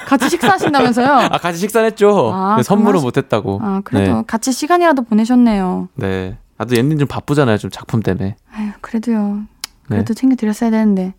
[0.06, 1.06] 같이 식사하신다면서요?
[1.30, 2.32] 아, 같이 식사했죠.
[2.32, 3.60] 아, 네, 선물은 못했다고.
[3.62, 5.88] 아 그래도 같이 시간이라도 보내셨네요.
[5.94, 6.06] 네.
[6.08, 6.38] 네.
[6.58, 7.58] 나도 얘는 좀 바쁘잖아요.
[7.58, 8.36] 좀 작품 때문에.
[8.52, 9.34] 아유 그래도요.
[9.36, 9.46] 네.
[9.88, 11.14] 그래도 챙겨드렸어야 되는데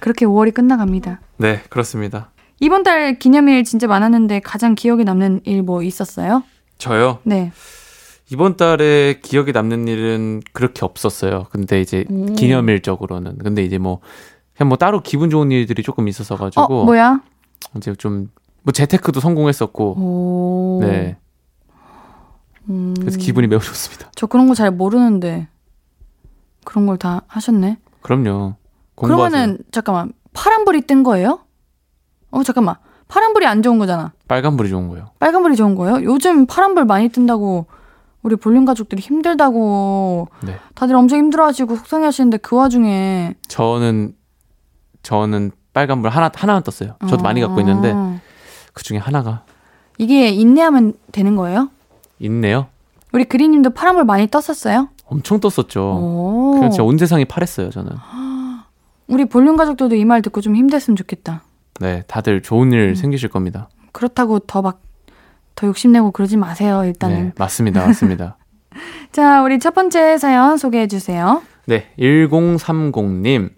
[0.00, 1.20] 그렇게 5월이 끝나갑니다.
[1.38, 2.30] 네, 그렇습니다.
[2.60, 6.42] 이번 달 기념일 진짜 많았는데 가장 기억에 남는 일 뭐 있었어요?
[6.78, 7.18] 저요.
[7.24, 7.52] 네.
[8.30, 11.46] 이번 달에 기억에 남는 일은 그렇게 없었어요.
[11.50, 12.34] 근데 이제 음.
[12.34, 13.38] 기념일적으로는.
[13.38, 14.00] 근데 이제 뭐
[14.56, 17.20] 그냥 뭐 따로 기분 좋은 일들이 조금 있어서 어 가지고 뭐야?
[17.76, 18.28] 이제 좀
[18.64, 19.94] 뭐 재테크도 성공했었고.
[19.98, 20.80] 오.
[20.82, 21.16] 네.
[22.68, 22.92] 음.
[23.00, 24.10] 그래서 기분이 매우 좋습니다.
[24.14, 25.48] 저 그런 거 잘 모르는데
[26.64, 27.78] 그런 걸 다 하셨네.
[28.02, 28.56] 그럼요.
[28.98, 29.30] 공부하세요.
[29.30, 31.40] 그러면은 잠깐만 파란불이 뜬 거예요?
[32.30, 32.76] 어 잠깐만
[33.08, 34.12] 파란불이 안 좋은 거잖아.
[34.26, 35.10] 빨간불이 좋은 거예요.
[35.18, 36.02] 빨간불이 좋은 거예요?
[36.02, 37.66] 요즘 파란불 많이 뜬다고
[38.22, 40.56] 우리 볼륨 가족들이 힘들다고 네.
[40.74, 44.14] 다들 엄청 힘들어하시고 속상해하시는데 그 와중에 저는
[45.02, 46.96] 저는 빨간불 하나 하나만 떴어요.
[47.08, 48.18] 저도 많이 갖고 있는데 아,
[48.74, 49.44] 그 중에 하나가
[49.96, 51.70] 이게 인내하면 되는 거예요?
[52.18, 52.66] 있네요.
[53.12, 54.88] 우리 그리님도 파란불 많이 떴었어요?
[55.06, 55.80] 엄청 떴었죠.
[55.80, 56.50] 오.
[56.56, 57.92] 그냥 진짜 온 세상이 파랬어요, 저는.
[59.08, 61.42] 우리 볼륨 가족들도 이 말 듣고 좀 힘냈으면 좋겠다.
[61.80, 62.72] 네, 다들 좋은 음.
[62.72, 63.68] 일 생기실 겁니다.
[63.92, 64.78] 그렇다고 더막더
[65.64, 66.82] 욕심내고 그러지 마세요.
[66.84, 67.16] 일단은.
[67.28, 67.86] 네, 맞습니다.
[67.86, 68.36] 맞습니다.
[69.12, 71.42] 자, 우리 첫 번째 사연 소개해 주세요.
[71.66, 73.50] 네, 1030님.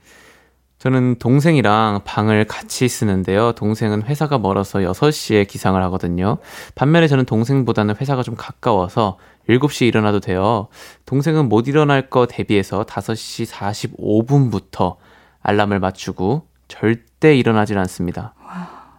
[0.78, 3.52] 저는 동생이랑 방을 같이 쓰는데요.
[3.52, 6.38] 동생은 회사가 멀어서 6시에 기상을 하거든요.
[6.74, 10.68] 반면에 저는 동생보다는 회사가 좀 가까워서 7시에 일어나도 돼요.
[11.04, 14.96] 동생은 못 일어날 거 대비해서 5시 45분부터
[15.42, 18.34] 알람을 맞추고 절대 일어나질 않습니다.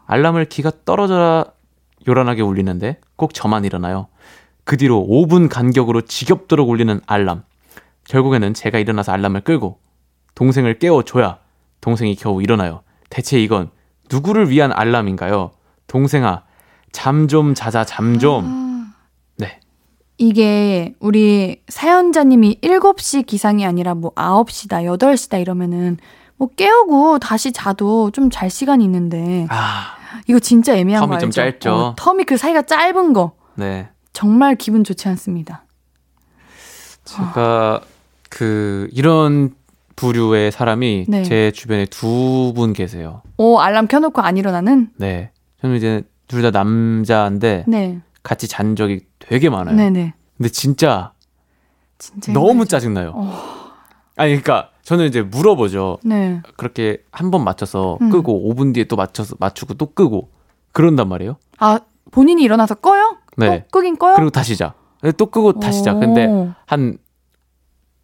[0.05, 1.45] 알람을 기가 떨어져라
[2.07, 4.07] 요란하게 울리는데 꼭 저만 일어나요.
[4.63, 7.43] 그 뒤로 5분 간격으로 지겹도록 울리는 알람.
[8.05, 9.79] 결국에는 제가 일어나서 알람을 끄고
[10.35, 11.39] 동생을 깨워줘야
[11.81, 12.81] 동생이 겨우 일어나요.
[13.09, 13.69] 대체 이건
[14.11, 15.51] 누구를 위한 알람인가요?
[15.87, 16.43] 동생아,
[16.91, 18.91] 잠 좀 자자, 잠 좀.
[19.37, 19.59] 네.
[20.17, 25.97] 이게 우리 사연자님이 7시 기상이 아니라 뭐 9시다, 8시다 이러면은
[26.41, 29.93] 뭐 깨우고 다시 자도 좀 잘 시간이 있는데 아,
[30.27, 31.21] 이거 진짜 애매한 텀이 거 알죠?
[31.25, 31.71] 좀 짧죠.
[31.73, 33.89] 어, 텀이 그 사이가 짧은 거 네.
[34.11, 35.65] 정말 기분 좋지 않습니다.
[37.05, 37.81] 제가
[38.29, 39.53] 그 이런
[39.95, 41.21] 부류의 사람이 네.
[41.23, 43.21] 제 주변에 두 분 계세요.
[43.37, 44.89] 오, 알람 켜놓고 안 일어나는?
[44.97, 45.31] 네.
[45.61, 47.99] 저는 이제 둘 다 남자인데 네.
[48.23, 49.75] 같이 잔 적이 되게 많아요.
[49.75, 50.13] 네네.
[50.37, 51.11] 근데 진짜
[51.99, 52.31] 진짜.
[52.33, 52.69] 너무 힘들죠.
[52.69, 53.13] 짜증 나요.
[54.15, 55.99] 아니, 그러니까 저는 이제 물어보죠.
[56.03, 56.41] 네.
[56.57, 58.09] 그렇게 한 번 맞춰서 음.
[58.09, 60.29] 끄고 5분 뒤에 또 맞춰서 맞추고 또 끄고
[60.73, 61.37] 그런단 말이에요.
[61.59, 61.79] 아,
[62.11, 63.15] 본인이 일어나서 꺼요?
[63.37, 63.63] 네.
[63.71, 64.15] 또 끄긴 꺼요?
[64.15, 64.73] 그리고 다시 자.
[65.17, 65.93] 또 끄고 다시 자.
[65.93, 66.49] 근데 오.
[66.65, 66.97] 한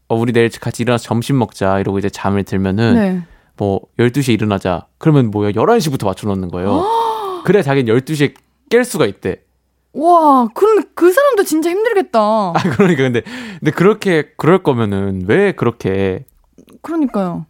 [0.07, 3.21] 어, 우리 내일 같이 일어나서 점심 먹자 이러고 이제 잠을 들면은 네.
[3.57, 4.87] 뭐 12시에 일어나자.
[4.97, 6.85] 그러면 뭐야 11시부터 맞춰 놓는 거예요.
[7.43, 8.33] 그래야 자기는 12시에
[8.69, 9.41] 깰 수가 있대.
[9.91, 12.19] 와, 그럼 그 사람도 진짜 힘들겠다.
[12.19, 13.21] 아 그러니까 근데
[13.59, 16.23] 근데 그렇게 그럴 거면은 왜 그렇게
[16.87, 17.45] 그러니까요.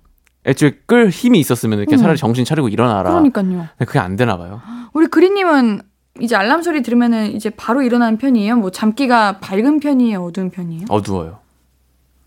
[0.45, 1.97] 애초에 끌 힘이 있었으면 이렇게 음.
[1.97, 3.09] 차라리 정신 차리고 일어나라.
[3.11, 3.67] 그러니까요.
[3.77, 4.61] 근데 그게 안 되나 봐요.
[4.93, 5.81] 우리 그리님은
[6.19, 8.55] 이제 알람 소리 들으면은 이제 바로 일어나는 편이에요?
[8.57, 10.23] 뭐 잠기가 밝은 편이에요?
[10.23, 10.85] 어두운 편이에요?
[10.89, 11.39] 어두워요.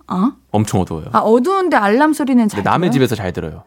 [0.06, 0.32] 아?
[0.50, 1.06] 엄청 어두워요.
[1.12, 2.92] 아, 어두운데 알람 소리는 잘 남의 들어요?
[2.92, 3.64] 집에서 잘 들어요.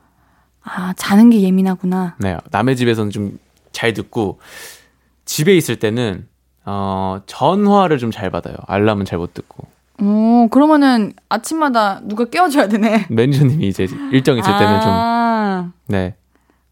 [0.64, 2.16] 아, 자는 게 예민하구나.
[2.20, 3.38] 네, 남의 집에서는 좀
[3.74, 4.40] 잘 듣고
[5.26, 6.28] 집에 있을 때는
[6.64, 8.56] 어 전화를 좀 잘 받아요.
[8.68, 9.66] 알람은 잘 못 듣고
[10.02, 13.08] 오, 그러면은 아침마다 누가 깨워줘야 되네.
[13.12, 16.16] 매니저님이 이제 일정 있을 때는 좀 아, 네.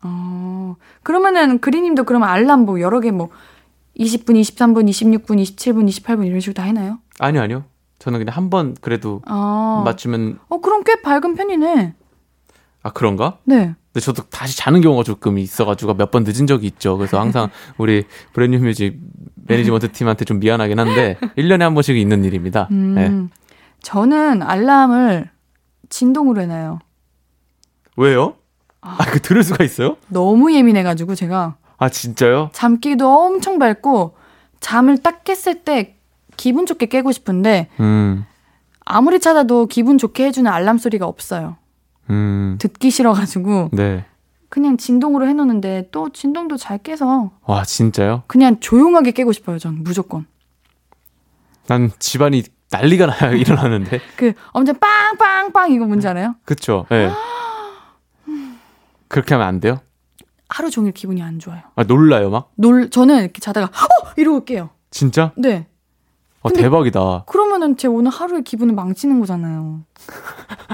[0.02, 0.76] 어.
[1.04, 3.30] 그러면은 그리님도 그러면 알람 뭐 여러 개 뭐
[4.00, 7.00] 20분, 23분, 26분, 27분, 28분 이런 식으로 다 해나요?
[7.20, 7.64] 아니요, 아니요.
[8.00, 9.82] 저는 그냥 한 번 그래도 아.
[9.86, 11.94] 맞추면 어, 그럼 꽤 밝은 편이네.
[12.84, 13.38] 아 그런가?
[13.44, 13.76] 네.
[13.94, 16.98] 근데 저도 다시 자는 경우가 조금 있어가지고 몇 번 늦은 적이 있죠.
[16.98, 18.98] 그래서 항상 우리 브랜뉴 뮤직
[19.48, 22.68] 매니지먼트 팀한테 좀 미안하긴 한데 1년에 한 번씩 있는 일입니다.
[22.72, 22.96] 음.
[22.96, 23.12] 네.
[23.82, 25.30] 저는 알람을
[25.90, 26.80] 진동으로 해놔요.
[27.98, 28.36] 왜요?
[28.82, 29.98] 아, 그 들을 수가 있어요?
[30.08, 32.50] 너무 예민해가지고 제가 아, 진짜요?
[32.54, 34.16] 잠기도 엄청 밝고
[34.60, 35.98] 잠을 딱 깼을 때
[36.38, 38.26] 기분 좋게 깨고 싶은데 음.
[38.86, 41.58] 아무리 찾아도 기분 좋게 해주는 알람 소리가 없어요.
[42.12, 42.58] 음.
[42.60, 44.06] 듣기 싫어가지고 네.
[44.50, 48.24] 그냥 진동으로 해놓는데 또 진동도 잘 깨서 와, 진짜요?
[48.28, 49.58] 그냥 조용하게 깨고 싶어요.
[49.60, 50.26] 전 무조건.
[51.68, 54.00] 난 집안이 난리가 나요, 일어나는데.
[54.18, 56.36] 그 엄청 빵빵빵 이거 뭔지 알아요?
[56.44, 56.86] 그쵸?
[56.92, 57.08] 예.
[57.08, 57.12] 네.
[59.08, 59.80] 그렇게 하면 안 돼요?
[60.50, 61.62] 하루 종일 기분이 안 좋아요.
[61.76, 62.52] 아, 놀라요, 막?
[62.56, 64.70] 놀 저는 이렇게 자다가 어 이러고 깨요.
[64.90, 65.32] 진짜?
[65.38, 65.68] 네.
[66.44, 67.26] 아, 대박이다.
[67.28, 69.82] 그러면은 제 오늘 하루의 기분을 망치는 거잖아요.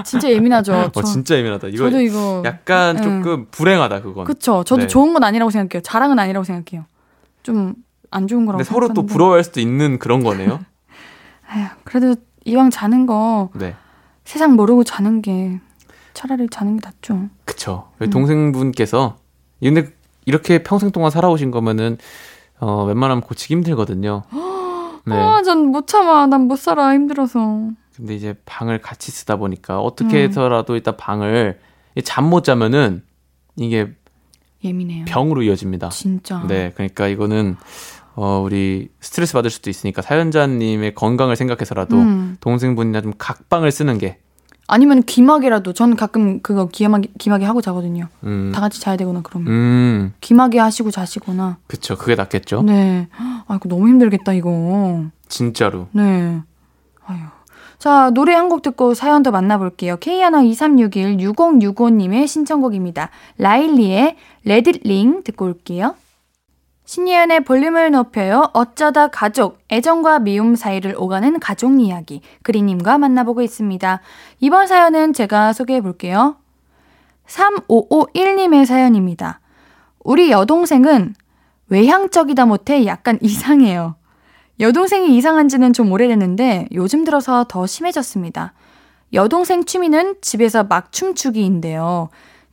[0.04, 0.72] 진짜 예민하죠.
[0.74, 1.68] 어, 저, 진짜 예민하다.
[1.68, 3.02] 이거 저도 이거 약간 네.
[3.02, 4.24] 조금 불행하다, 그건.
[4.24, 4.64] 그쵸.
[4.64, 4.86] 저도 네.
[4.86, 5.82] 좋은 건 아니라고 생각해요.
[5.82, 6.86] 자랑은 아니라고 생각해요.
[7.42, 7.74] 좀
[8.10, 8.58] 안 좋은 거라고.
[8.58, 9.12] 근데 서로 또 생각하는데.
[9.12, 10.60] 부러워할 수도 있는 그런 거네요.
[11.48, 12.14] 아휴, 그래도
[12.44, 13.74] 이왕 자는 거 네.
[14.24, 15.60] 세상 모르고 자는 게
[16.14, 17.28] 차라리 자는 게 낫죠.
[17.44, 17.88] 그쵸.
[18.00, 18.10] 음.
[18.10, 19.16] 동생분께서
[19.62, 19.90] 근데
[20.24, 21.98] 이렇게 평생 동안 살아오신 거면은
[22.60, 24.24] 어, 웬만하면 고치기 힘들거든요.
[25.08, 25.14] 네.
[25.16, 26.26] 아, 전 못 참아.
[26.26, 26.92] 난 못 살아.
[26.94, 27.70] 힘들어서.
[27.96, 30.28] 근데 이제 방을 같이 쓰다 보니까 어떻게 음.
[30.28, 31.58] 해서라도 일단 방을
[32.04, 33.02] 잠 못 자면은
[33.56, 33.92] 이게
[34.64, 35.04] 예민해요.
[35.06, 35.88] 병으로 이어집니다.
[35.90, 36.44] 진짜.
[36.46, 37.56] 네, 그러니까 이거는
[38.14, 42.36] 어, 우리 스트레스 받을 수도 있으니까 사연자님의 건강을 생각해서라도 음.
[42.40, 44.18] 동생분이나 좀 각방을 쓰는 게
[44.68, 45.72] 아니면 귀마개라도.
[45.72, 48.06] 저는 가끔 그거 귀마개, 귀마개 하고 자거든요.
[48.24, 49.52] 음, 다 같이 자야 되거나 그러면.
[49.52, 51.56] 음, 귀마개 하시고 자시거나.
[51.66, 51.96] 그쵸.
[51.96, 52.62] 그게 낫겠죠.
[52.62, 53.08] 네.
[53.16, 55.04] 아, 이거 너무 힘들겠다, 이거.
[55.28, 55.88] 진짜로.
[55.92, 56.40] 네.
[57.06, 57.18] 아유.
[57.78, 59.96] 자, 노래 한 곡 듣고 사연 더 만나볼게요.
[59.98, 63.10] K12361-6065님의 신청곡입니다.
[63.38, 65.94] 라일리의 레딧링 듣고 올게요.
[66.88, 68.48] 신예은의 볼륨을 높여요.
[68.54, 72.22] 어쩌다 가족, 애정과 미움 사이를 오가는 가족 이야기.
[72.42, 74.00] 그리님과 만나보고 있습니다.
[74.40, 76.36] 이번 사연은 제가 소개해 볼게요.
[77.26, 79.40] 3551님의 사연입니다.
[80.02, 81.14] 우리 여동생은
[81.68, 83.96] 외향적이다 못해 약간 이상해요.
[84.58, 88.54] 여동생이 이상한 지는 좀 오래됐는데 요즘 들어서 더 심해졌습니다.
[89.12, 92.08] 여동생 취미는 집에서 막 춤추기인데요.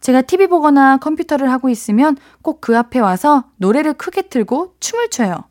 [0.06, 5.46] 제가 TV 보거나 컴퓨터를 하고 있으면 꼭 그 앞에 와서 노래를 크게 틀고 춤을 춰요.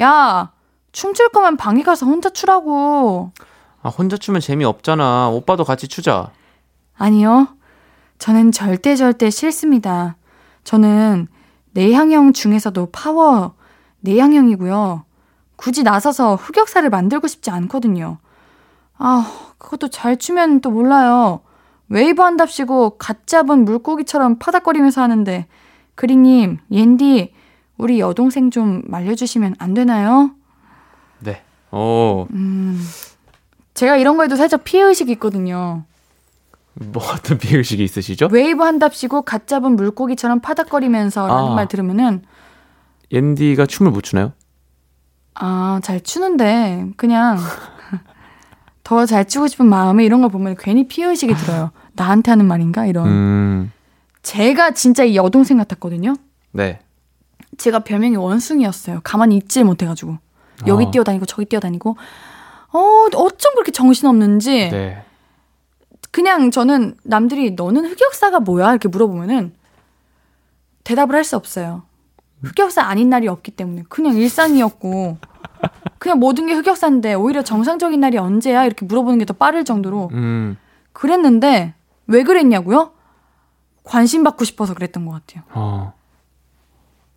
[0.00, 0.52] 야,
[0.92, 3.32] 춤출 거면 방에 가서 혼자 추라고.
[3.82, 5.30] 아, 혼자 추면 재미없잖아.
[5.30, 6.30] 오빠도 같이 추자.
[6.98, 7.48] 아니요.
[8.18, 10.16] 저는 절대 절대 싫습니다.
[10.64, 11.28] 저는
[11.72, 13.54] 내향형 중에서도 파워
[14.00, 15.06] 내향형이고요.
[15.56, 18.18] 굳이 나서서 흑역사를 만들고 싶지 않거든요.
[18.98, 19.26] 아,
[19.56, 21.40] 그것도 잘 추면 또 몰라요.
[21.88, 25.46] 웨이브 한답시고 갓 잡은 물고기처럼 파닥거리면서 하는데
[25.94, 27.32] 그리님, 옌디,
[27.76, 30.32] 우리 여동생 좀 말려주시면 안 되나요?
[31.20, 31.42] 네.
[31.70, 32.80] 오, 음,
[33.74, 35.84] 제가 이런 거에도 살짝 피해 의식이 있거든요.
[36.74, 38.28] 뭐 어떤 피해의식이 있으시죠?
[38.32, 41.54] 웨이브 한답시고 갓 잡은 물고기처럼 파닥거리면서 라는 아.
[41.54, 42.22] 말 들으면은
[43.12, 44.32] 옌디가 춤을 못 추나요?
[45.34, 47.38] 아, 잘 추는데 그냥
[48.84, 51.70] 더 잘 추고 싶은 마음에 이런 걸 보면 괜히 피해의식이 들어요.
[51.94, 52.86] 나한테 하는 말인가?
[52.86, 53.06] 이런.
[53.08, 53.72] 음,
[54.22, 56.14] 제가 진짜 이 여동생 같았거든요.
[56.52, 56.80] 네.
[57.56, 59.00] 제가 별명이 원숭이였어요.
[59.02, 60.18] 가만히 있질 못해가지고.
[60.66, 60.90] 여기 어.
[60.90, 61.96] 뛰어다니고 저기 뛰어다니고.
[62.72, 62.78] 어,
[63.14, 64.68] 어쩜 그렇게 정신 없는지.
[64.70, 65.02] 네.
[66.10, 68.70] 그냥 저는 남들이 너는 흑역사가 뭐야?
[68.70, 69.54] 이렇게 물어보면은
[70.84, 71.82] 대답을 할 수 없어요.
[72.42, 75.16] 흑역사 아닌 날이 없기 때문에 그냥 일상이었고
[76.04, 78.66] 그냥 모든 게 흑역사인데 오히려 정상적인 날이 언제야?
[78.66, 80.58] 이렇게 물어보는 게 더 빠를 정도로 음,
[80.92, 81.72] 그랬는데
[82.08, 82.90] 왜 그랬냐고요?
[83.84, 85.44] 관심 받고 싶어서 그랬던 것 같아요.
[85.54, 85.94] 어,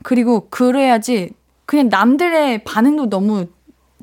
[0.03, 1.33] 그리고 그래야지
[1.65, 3.47] 그냥 남들의 반응도 너무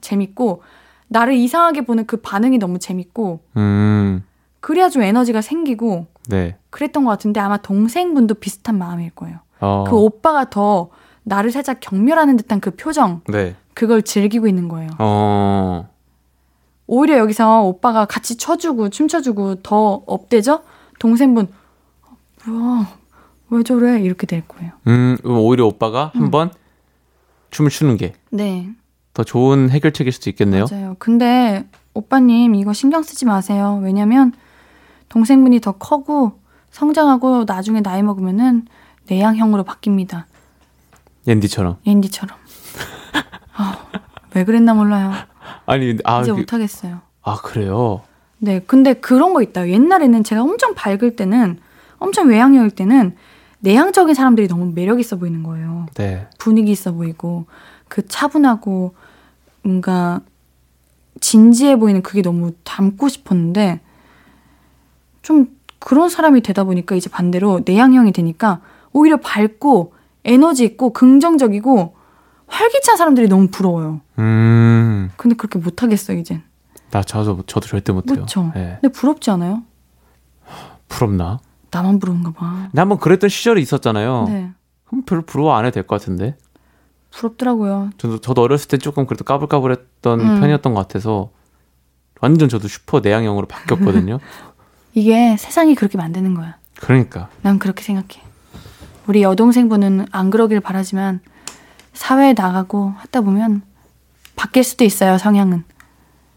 [0.03, 0.63] 재밌고
[1.09, 4.23] 나를 이상하게 보는 그 반응이 너무 재밌고 음,
[4.61, 6.59] 그래야 좀 에너지가 생기고 네.
[6.69, 9.39] 그랬던 것 같은데 아마 동생분도 비슷한 마음일 거예요.
[9.61, 10.91] 어, 그 오빠가 더
[11.23, 13.57] 나를 살짝 경멸하는 듯한 그 표정 네.
[13.75, 14.91] 그걸 즐기고 있는 거예요.
[14.99, 15.89] 어,
[16.87, 20.63] 오히려 여기서 오빠가 같이 쳐주고 춤춰주고 더 업되죠?
[20.99, 21.49] 동생분
[22.47, 22.87] 어, 뭐야
[23.51, 24.73] 왜 저래 이렇게 될 거예요.
[24.87, 26.51] 음, 오히려 오빠가 한번
[27.51, 28.71] 춤을 추는 게더네
[29.27, 30.67] 좋은 해결책일 수도 있겠네요.
[30.71, 30.97] 맞아요.
[30.99, 33.81] 근데 오빠님 이거 신경 쓰지 마세요.
[33.83, 34.33] 왜냐면
[35.09, 38.67] 동생분이 더 커고 성장하고 나중에 나이 먹으면은
[39.09, 40.25] 내향형으로 바뀝니다.
[41.27, 41.77] 옌디처럼.
[41.87, 42.37] 옌디처럼.
[43.57, 43.87] 아,
[44.35, 45.13] 왜 그랬나 몰라요.
[45.67, 47.01] 아니, 아, 이제 그- 못하겠어요.
[47.23, 48.03] 아 그래요.
[48.39, 49.69] 네, 근데 그런 거 있다.
[49.69, 51.59] 옛날에는 제가 엄청 밝을 때는,
[51.99, 53.17] 엄청 외향형일 때는
[53.61, 55.87] 내향적인 사람들이 너무 매력 있어 보이는 거예요.
[55.95, 56.29] 네.
[56.39, 57.47] 분위기 있어 보이고,
[57.89, 58.95] 그 차분하고,
[59.63, 60.21] 뭔가
[61.21, 63.81] 진지해 보이는 그게 너무 닮고 싶었는데,
[65.23, 65.47] 좀
[65.79, 68.61] 그런 사람이 되다 보니까 이제 반대로 내향형이 되니까
[68.93, 69.95] 오히려 밝고,
[70.25, 71.94] 에너지 있고, 긍정적이고,
[72.59, 74.01] 활기찬 사람들이 너무 부러워요.
[74.19, 76.43] 음, 근데 그렇게 못 하겠어, 이젠.
[76.91, 78.17] 나 저도 저도 절대 못 해요.
[78.17, 78.53] 그렇죠.
[78.55, 78.79] 네.
[78.81, 79.63] 근데 부럽지 않아요?
[80.89, 81.41] 부럽나?
[81.71, 82.69] 나만 부러운가 봐.
[82.71, 84.25] 근데 한번 그랬던 시절이 있었잖아요.
[84.29, 84.51] 네.
[84.87, 86.37] 그럼 별로 부러워 안 해도 될 것 같은데.
[87.11, 87.91] 부럽더라고요.
[87.99, 90.41] 저도 저도 어렸을 때 조금 그래도 까불까불했던 음.
[90.41, 91.31] 편이었던 것 같아서
[92.21, 94.19] 완전 저도 슈퍼 내향형으로 바뀌었거든요.
[94.95, 96.57] 이게 세상이 그렇게 만드는 거야.
[96.81, 98.23] 그러니까 난 그렇게 생각해.
[99.09, 101.21] 우리 여동생분은 안 그러길 바라지만
[101.95, 103.63] 사회에 나가고 하다 보면
[104.37, 105.65] 바뀔 수도 있어요, 성향은.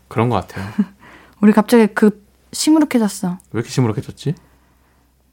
[0.08, 0.66] 그런 것 같아요.
[1.42, 3.38] 우리 갑자기 급 시무룩해졌어.
[3.52, 4.36] 왜 이렇게 시무룩해졌지?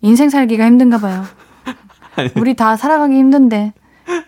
[0.00, 1.24] 인생 살기가 힘든가 봐요.
[2.16, 2.30] 아니.
[2.36, 3.72] 우리 다 살아가기 힘든데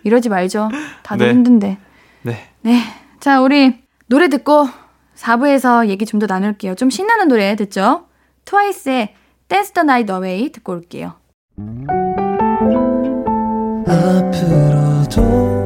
[0.05, 0.70] 이러지 말죠.
[1.03, 1.32] 다들 네.
[1.32, 1.78] 힘든데.
[2.22, 2.49] 네.
[2.62, 2.80] 네.
[3.20, 4.68] 자, 우리 노래 듣고
[5.16, 6.74] 4부에서 얘기 좀 더 나눌게요.
[6.76, 8.07] 좀 신나는 노래 듣죠?
[8.44, 9.14] 트와이스의
[9.49, 11.14] Dance the Night Away 듣고 올게요.
[14.36, 15.66] 앞으로도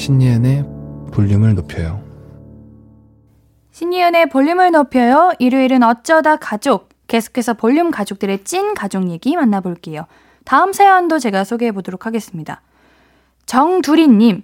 [0.00, 0.64] 신예은의
[1.12, 2.02] 볼륨을 높여요
[3.72, 5.32] 신이은의 볼륨을 높여요.
[5.38, 6.88] 일요일은 어쩌다 가족.
[7.06, 10.06] 계속해서 볼륨 가족들의 찐 가족 얘기 만나볼게요.
[10.44, 12.62] 다음 사연도 제가 소개해 보도록 하겠습니다.
[13.44, 14.42] 정두리님,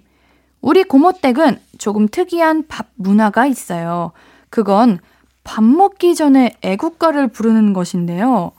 [0.61, 4.11] 우리 고모댁은 조금 특이한 밥 문화가 있어요.
[4.51, 4.99] 그건
[5.43, 8.51] 밥 먹기 전에 애국가를 부르는 것인데요.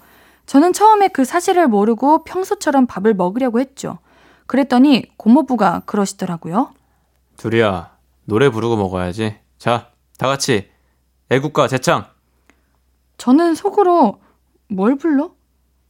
[0.46, 3.98] 저는 처음에 그 사실을 모르고 평소처럼 밥을 먹으려고 했죠.
[4.46, 6.72] 그랬더니 고모부가 그러시더라고요.
[7.38, 9.38] 둘이야 노래 부르고 먹어야지.
[9.58, 10.68] 자, 다 같이
[11.30, 12.04] 애국가 재창.
[13.16, 14.20] 저는 속으로
[14.68, 15.30] 뭘 불러?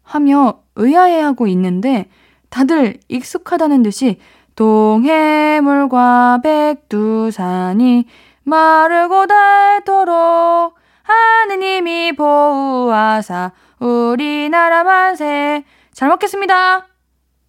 [0.03, 2.09] 하며 의아해하고 있는데
[2.49, 4.19] 다들 익숙하다는 듯이
[4.55, 8.07] 동해물과 백두산이
[8.45, 16.89] 마르고 닳도록 하느님이 보호하사 우리나라 만세 잘 먹겠습니다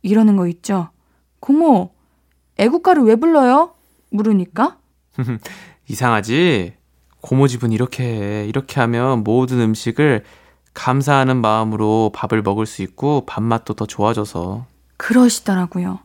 [0.01, 0.89] 이러는 거 있죠
[1.39, 1.91] 고모
[2.57, 3.73] 애국가를 왜 불러요?
[4.09, 4.77] 물으니까
[5.87, 6.73] 이상하지?
[7.21, 8.45] 고모 집은 이렇게 해.
[8.47, 10.23] 이렇게 하면 모든 음식을
[10.73, 14.65] 감사하는 마음으로 밥을 먹을 수 있고 밥맛도 더 좋아져서.
[14.97, 15.99] 그러시더라고요.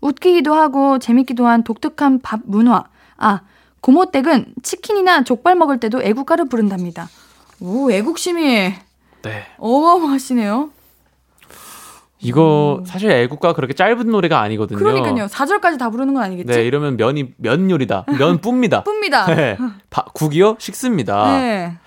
[0.00, 2.84] 웃기기도 하고 재밌기도 한 독특한 밥 문화.
[3.16, 3.40] 아,
[3.80, 7.08] 고모 댁은 치킨이나 족발 먹을 때도 애국가를 부른답니다.
[7.60, 8.72] 오, 애국심이
[9.22, 9.46] 네.
[9.58, 10.70] 어마어마하시네요.
[12.22, 14.78] 이거 사실 애국가 그렇게 짧은 노래가 아니거든요.
[14.78, 15.26] 그러니까요.
[15.26, 16.52] 4절까지 다 부르는 건 아니겠지?
[16.52, 18.04] 네, 이러면 면이 면 요리다.
[18.18, 18.82] 면 뿜니다.
[18.84, 19.26] 쁩니다.
[19.34, 19.56] 네.
[19.88, 20.56] 바- 국이요?
[20.58, 21.38] 식습니다.
[21.40, 21.78] 네.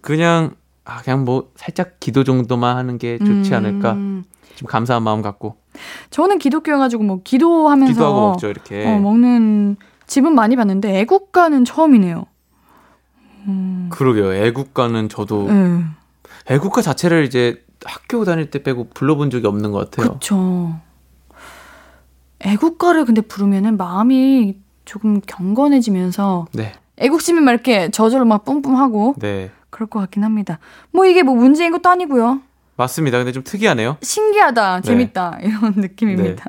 [0.00, 0.52] 그냥
[0.84, 3.92] 아, 그냥 뭐 살짝 기도 정도만 하는 게 좋지 않을까?
[3.92, 4.24] 음,
[4.54, 5.56] 좀 감사한 마음 갖고
[6.10, 8.86] 저는 기독교여 가지고 뭐 기도하면서 기도하고 먹죠 이렇게.
[8.86, 9.76] 어, 먹는
[10.06, 12.26] 집은 많이 봤는데 애국가는 처음이네요.
[13.90, 14.32] 그러게요.
[14.34, 15.82] 애국가는 저도 네.
[16.50, 20.14] 애국가 자체를 이제 학교 다닐 때 빼고 불러본 적이 없는 것 같아요.
[20.14, 20.74] 그쵸.
[22.40, 29.88] 애국가를 근데 부르면은 마음이 조금 경건해지면서 네, 애국심이 막 이렇게 저절로 막 뿜뿜하고 네 그럴
[29.88, 30.58] 것 같긴 합니다.
[30.90, 32.40] 뭐 이게 뭐 문제인 것도 아니고요.
[32.76, 33.18] 맞습니다.
[33.18, 33.96] 근데 좀 특이하네요.
[34.02, 34.82] 신기하다, 네.
[34.82, 36.44] 재밌다 이런 느낌입니다.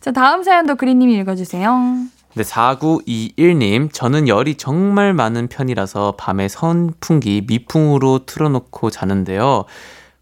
[0.00, 2.04] 자 다음 사연도 그린님이 읽어주세요.
[2.34, 9.64] 네, 4921님, 저는 열이 정말 많은 편이라서 밤에 선풍기 미풍으로 틀어놓고 자는데요.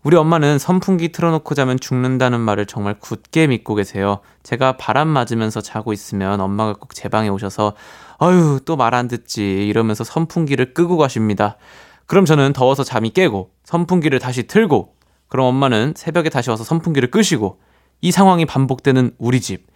[0.09, 4.21] 우리 엄마는 선풍기 틀어놓고 자면 죽는다는 말을 정말 굳게 믿고 계세요.
[4.43, 7.75] 제가 바람 맞으면서 자고 있으면 엄마가 꼭 제 방에 오셔서,
[8.19, 9.67] 아유, 또 말 안 듣지.
[9.67, 11.59] 이러면서 선풍기를 끄고 가십니다.
[12.07, 14.95] 그럼 저는 더워서 잠이 깨고, 선풍기를 다시 틀고,
[15.29, 17.61] 그럼 엄마는 새벽에 다시 와서 선풍기를 끄시고,
[18.01, 19.67] 이 상황이 반복되는 우리 집.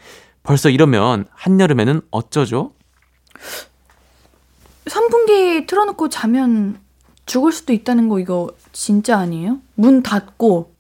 [0.45, 2.73] 벌써 이러면 한여름에는 어쩌죠?
[4.87, 6.81] 선풍기 틀어놓고 자면
[7.27, 9.59] 죽을 수도 있다는 거 이거 진짜 아니에요?
[9.75, 10.73] 문 닫고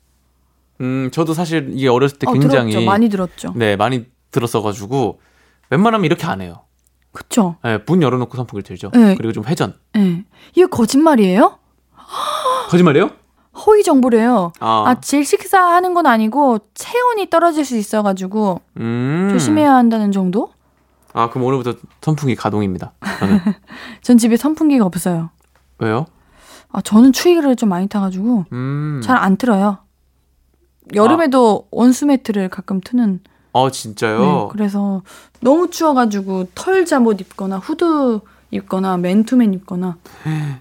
[0.80, 2.86] 음, 저도 사실 이게 어렸을 때 어, 굉장히 들었죠.
[2.86, 3.52] 많이 들었죠.
[3.56, 5.20] 네, 많이 들었어가지고
[5.70, 6.62] 웬만하면 이렇게 안 해요.
[7.12, 7.56] 그쵸?
[7.62, 8.90] 네, 문 열어놓고 선풍기를 들죠.
[8.92, 9.14] 네.
[9.14, 9.74] 그리고 좀 회전.
[9.96, 10.24] 예.
[10.56, 11.58] 이거 거짓말이에요?
[12.68, 13.10] 거짓말이에요?
[13.66, 14.52] 허위 정보래요.
[14.60, 19.28] 아, 아, 질식사하는 건 아니고 체온이 떨어질 수 있어가지고 음.
[19.30, 20.50] 조심해야 한다는 정도?
[21.12, 22.92] 아, 그럼 오늘부터 선풍기 가동입니다.
[23.18, 23.40] 저는.
[24.00, 25.30] 전 집에 선풍기가 없어요.
[25.78, 26.06] 왜요?
[26.72, 29.00] 아, 저는 추위를 좀 많이 타가지고 음.
[29.04, 29.78] 잘안 틀어요.
[30.94, 33.20] 여름에도 원수 매트를 가끔 트는.
[33.52, 34.48] 어, 네, 진짜요?
[34.50, 35.02] 그래서
[35.40, 38.20] 너무 추워가지고 털 잠옷 입거나 후드
[38.50, 39.96] 입거나 맨투맨 입거나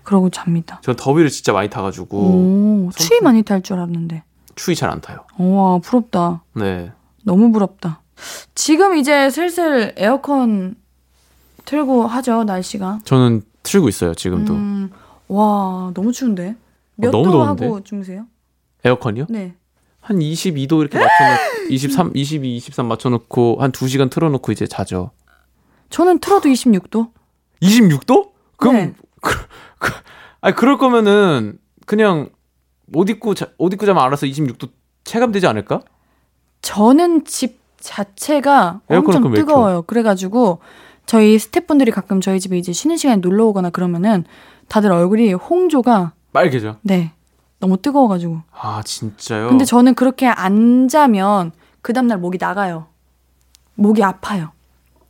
[0.04, 0.80] 그러고 잡니다.
[0.84, 4.24] 전 더위를 진짜 많이 타가지고 오, 추위 많이 탈 줄 알았는데.
[4.56, 5.20] 추위 잘 안 타요.
[5.38, 6.44] 와, 부럽다.
[6.54, 6.92] 네.
[7.24, 8.02] 너무 부럽다.
[8.54, 10.76] 지금 이제 슬슬 에어컨
[11.66, 13.00] 틀고 하죠, 날씨가.
[13.06, 14.90] 저는 틀고 있어요 지금도 음,
[15.32, 16.56] 와, 너무 추운데.
[16.96, 17.44] 몇 어, 너무 도?
[17.44, 18.26] 하고 주무세요?
[18.84, 19.28] 에어컨이요?
[19.30, 19.56] 네.
[20.02, 25.12] 한 22도 이렇게 맞춰놓고 23, 22, 23 맞춰놓고 한 2시간 틀어놓고 이제 자죠.
[25.90, 27.12] 저는 틀어도 26도.
[27.62, 28.32] 26도?
[28.58, 28.94] 그럼 네.
[29.22, 29.34] 그,
[29.80, 29.92] 그,
[30.42, 32.30] 아니 그럴 거면은 그냥
[32.94, 34.70] 옷 입고 자, 옷 입고 자면 알아서 26도
[35.06, 35.82] 체감되지 않을까?
[36.62, 39.84] 저는 집 자체가 엄청 뜨거워요.
[39.84, 40.60] 그래가지고
[41.06, 44.26] 저희 스태프분들이 가끔 저희 집에 이제 쉬는 시간에 놀러 오거나 그러면은
[44.72, 46.78] 다들 얼굴이 홍조가 빨개져.
[46.82, 47.12] 네
[47.60, 48.42] 너무 뜨거워가지고.
[48.58, 49.50] 아 진짜요?
[49.50, 51.52] 근데 저는 그렇게 안 자면
[51.82, 52.88] 그 다음날 목이 나가요.
[53.76, 54.54] 목이 아파요.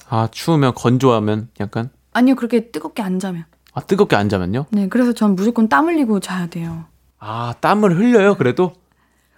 [0.09, 3.45] 아 추우면 건조하면 약간 아니요 그렇게 뜨겁게 안 자면.
[3.75, 4.65] 아 뜨겁게 안 자면요?
[4.71, 6.85] 네 그래서 전 무조건 땀 흘리고 자야 돼요.
[7.19, 8.73] 아 땀을 흘려요 그래도?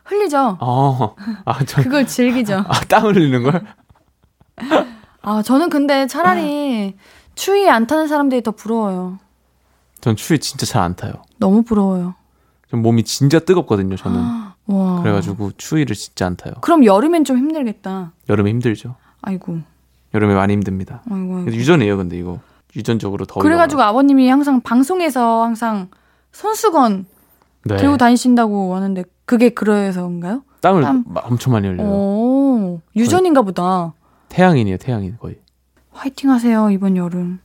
[0.05, 0.57] 흘리죠.
[0.61, 1.15] 어.
[1.43, 2.63] 아 전 그걸 즐기죠.
[2.65, 3.65] 아, 땀을 흘리는 걸?
[5.21, 6.95] 아 저는 근데 차라리
[7.35, 9.19] 추위에 안 타는 사람들이 더 부러워요.
[10.03, 11.13] 전 추위 진짜 잘 안 타요.
[11.37, 12.15] 너무 부러워요.
[12.69, 14.19] 전 몸이 진짜 뜨겁거든요 저는.
[14.67, 15.01] 와.
[15.01, 16.53] 그래가지고 추위를 진짜 안 타요.
[16.59, 18.11] 그럼 여름엔 좀 힘들겠다.
[18.27, 18.95] 여름에 힘들죠.
[19.21, 19.59] 아이고.
[20.13, 21.01] 여름에 많이 힘듭니다.
[21.09, 21.37] 아이고.
[21.37, 21.51] 아이고.
[21.53, 22.41] 유전이에요 근데 이거
[22.75, 25.87] 유전적으로 더위가 그래가지고 아버님이 항상 방송에서 항상
[26.33, 27.05] 손수건
[27.63, 27.77] 네.
[27.77, 30.43] 들고 다니신다고 하는데 그게 그래서인가요?
[30.59, 31.05] 땀을 땀.
[31.07, 31.87] 마- 엄청 많이 흘려요.
[31.87, 33.93] 오 유전인가 보다.
[34.27, 35.37] 태양인이에요 태양인 거의.
[35.91, 37.39] 화이팅 하세요 이번 여름.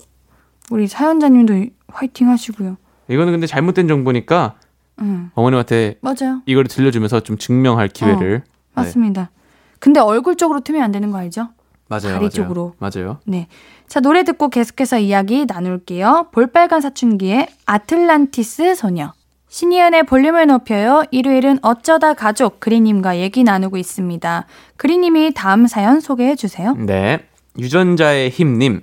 [0.70, 2.76] 우리 사연자님도 화이팅 하시고요.
[3.08, 4.56] 이거는 근데 잘못된 정보니까
[5.00, 8.42] 응 어머님한테 맞아요 이걸 들려주면서 좀 증명할 기회를.
[8.44, 8.50] 네.
[8.74, 9.30] 맞습니다.
[9.80, 11.48] 근데 얼굴 쪽으로 트면 안 되는 거 알죠?
[11.88, 12.02] 맞아요.
[12.02, 12.28] 다리 맞아요.
[12.30, 12.74] 쪽으로.
[12.78, 13.18] 맞아요.
[13.24, 13.48] 네.
[13.86, 16.28] 자, 노래 듣고 계속해서 이야기 나눌게요.
[16.32, 19.12] 볼빨간 사춘기의 아틀란티스 소녀.
[19.48, 21.04] 신이은의 볼륨을 높여요.
[21.10, 24.44] 일요일은 어쩌다 가족 그리님과 얘기 나누고 있습니다.
[24.76, 26.74] 그리님이 다음 사연 소개해 주세요.
[26.74, 27.20] 네.
[27.58, 28.82] 유전자의 힘님.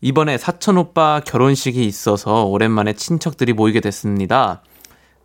[0.00, 4.62] 이번에 사촌 오빠 결혼식이 있어서 오랜만에 친척들이 모이게 됐습니다.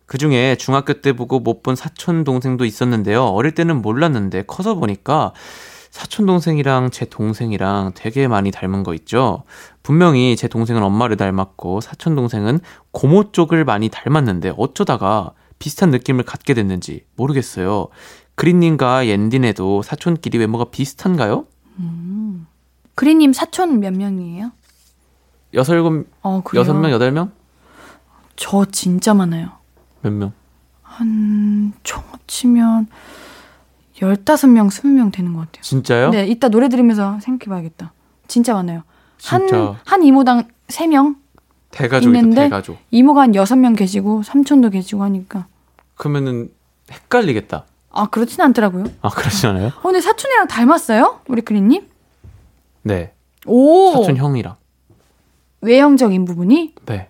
[0.06, 3.24] 그 중에 중학교 때 보고 못 본 사촌 동생도 있었는데요.
[3.24, 5.32] 어릴 때는 몰랐는데 커서 보니까
[5.90, 9.44] 사촌 동생이랑 제 동생이랑 되게 많이 닮은 거 있죠.
[9.84, 12.58] 분명히 제 동생은 엄마를 닮았고 사촌 동생은
[12.90, 17.86] 고모 쪽을 많이 닮았는데 어쩌다가 비슷한 느낌을 갖게 됐는지 모르겠어요.
[18.34, 21.46] 그린님과 옌딘에도 사촌끼리 외모가 비슷한가요?
[22.96, 24.50] 그리님 사촌 몇 명이에요?
[25.54, 26.60] 여섯 일곱 어, 그래요?
[26.60, 27.30] 여섯 명 여덟 명?
[28.36, 29.50] 저 진짜 많아요.
[30.02, 30.32] 몇 명?
[30.82, 32.88] 한, 총 합치면
[33.96, 35.62] 15명, 20명 되는 것 같아요.
[35.62, 36.10] 진짜요?
[36.10, 37.92] 네, 이따 노래 들으면서 생각해 봐야겠다.
[38.26, 38.82] 진짜 많아요.
[39.24, 41.16] 한, 진짜 한 이모당 3명?
[41.70, 42.42] 대가족이다 있는데?
[42.44, 42.78] 대가족.
[42.90, 45.46] 이모가 한 6명 계시고, 삼촌도 계시고 하니까.
[45.96, 46.50] 그러면은
[46.90, 47.64] 헷갈리겠다.
[47.90, 48.84] 아, 그렇진 않더라고요.
[49.02, 49.68] 아 그렇지 않아요?
[49.68, 51.20] 어, 근데 사촌이랑 닮았어요?
[51.28, 51.86] 우리 그린님?
[52.82, 53.12] 네.
[53.46, 53.92] 오!
[53.92, 54.56] 사촌 형이랑.
[55.64, 56.74] 외형적인 부분이?
[56.86, 57.08] 네.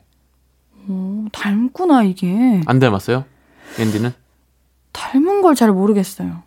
[0.89, 2.61] 오, 닮구나, 이게.
[2.67, 3.25] 안 닮았어요?
[3.79, 4.13] 앤디는?
[4.93, 6.43] 닮은 걸 잘 모르겠어요.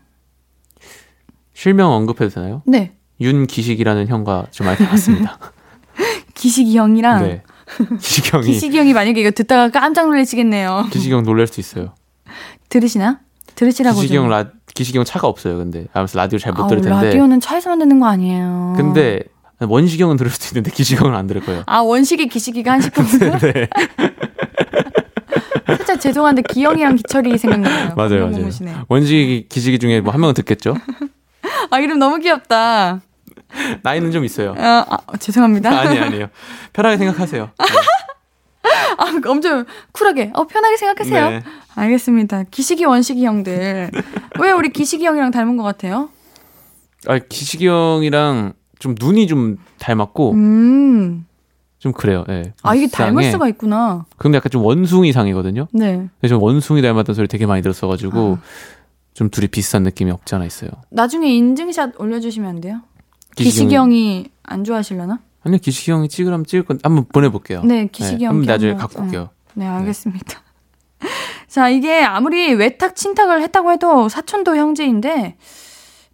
[1.53, 2.61] 실명 언급해도 되나요?
[2.65, 2.93] 네.
[3.19, 5.39] 윤기식이라는 형과 좀 많이 닮았습니다.
[6.35, 7.23] 기식이 형이랑.
[7.23, 7.43] 네.
[7.99, 10.85] 기식 형이 기식이 형이 만약에 이거 듣다가 깜짝 놀라시겠네요.
[10.91, 11.93] 기식 형 놀랄 수 있어요.
[12.69, 13.19] 들으시나?
[13.55, 13.99] 들으시라고.
[13.99, 14.23] 기식 좀.
[14.25, 15.57] 형 라, 기식 형 차가 없어요.
[15.57, 17.07] 근데 아무래서 라디오 잘 못 들을 텐데.
[17.07, 18.75] 라디오는 차에서 만드는 거 아니에요.
[18.77, 19.23] 근데
[19.61, 21.63] 원식 형은 들을 수도 있는데 기식 형은 안 들을 거예요.
[21.65, 23.67] 아 원식이 기식이가 한 10분 네.
[25.65, 27.93] 살짝 죄송한데 기영이랑 기철이 생각나요.
[27.95, 28.49] 맞아요, 맞아요.
[28.87, 30.75] 원식이 기식이 중에 뭐 한 명은 듣겠죠?
[31.71, 33.01] 아 이름 너무 귀엽다.
[33.81, 34.53] 나이는 좀 있어요.
[34.57, 35.69] 아, 아, 죄송합니다.
[35.69, 36.27] 아니 아니에요.
[36.73, 37.49] 편하게 생각하세요.
[38.97, 40.31] 아, 엄청 쿨하게.
[40.33, 41.29] 어 편하게 생각하세요.
[41.29, 41.43] 네.
[41.75, 42.43] 알겠습니다.
[42.51, 43.91] 기식이 원식이 형들.
[44.39, 46.09] 왜 우리 기식이 형이랑 닮은 것 같아요?
[47.07, 51.25] 아, 기식이 형이랑 좀 눈이 좀 닮았고 음.
[51.79, 52.25] 좀 그래요.
[52.29, 52.53] 예.
[52.63, 53.23] 아 이게 닮을.
[53.31, 54.05] 수가 있구나.
[54.17, 55.67] 근데 약간 좀 원숭이상이거든요.
[55.73, 55.95] 네.
[55.97, 58.43] 근데 좀 원숭이 닮았다는 소리 되게 많이 들었어가지고 아.
[59.13, 60.71] 좀 둘이 비슷한 느낌이 없지 않아 있어요.
[60.89, 62.81] 나중에 인증샷 올려주시면 안 돼요?
[63.35, 65.19] 형이- 형이 안 좋아하실려나?
[65.43, 67.61] 아니요 형이 찍으라면 찍을 건 한번 보내볼게요.
[67.63, 68.29] 네, 형.
[68.29, 69.29] 한번 나중에 갖고 올게요.
[69.53, 70.41] 네, 알겠습니다.
[71.47, 75.37] 자, 이게 아무리 외탁 친탁을 했다고 해도 사촌도 형제인데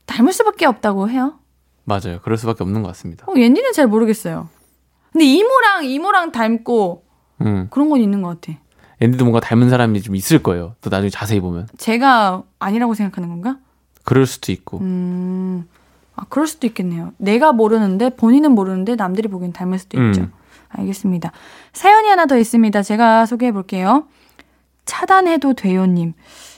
[0.06, 1.40] 닮을 수밖에 없다고 해요.
[1.86, 2.20] 맞아요.
[2.24, 3.26] 그럴 수밖에 없는 것 같습니다.
[3.28, 4.50] 어, 옌디는 잘 모르겠어요.
[5.12, 7.04] 근데 이모랑 이모랑 닮고
[7.42, 8.58] 음, 그런 건 있는 것 같아.
[9.00, 10.76] 앤디도 뭔가 닮은 사람이 좀 있을 거예요.
[10.82, 13.58] 또 나중에 자세히 보면 제가 아니라고 생각하는 건가?
[14.04, 14.80] 그럴 수도 있고.
[14.80, 15.68] 음,
[16.16, 17.12] 아, 그럴 수도 있겠네요.
[17.18, 20.22] 내가 모르는데 본인은 모르는데 남들이 보기엔 닮을 수도 있죠.
[20.22, 20.32] 음.
[20.70, 21.32] 알겠습니다.
[21.74, 22.82] 사연이 하나 더 있습니다.
[22.82, 24.08] 제가 소개해 볼게요.
[24.86, 26.14] 차단해도 돼요님.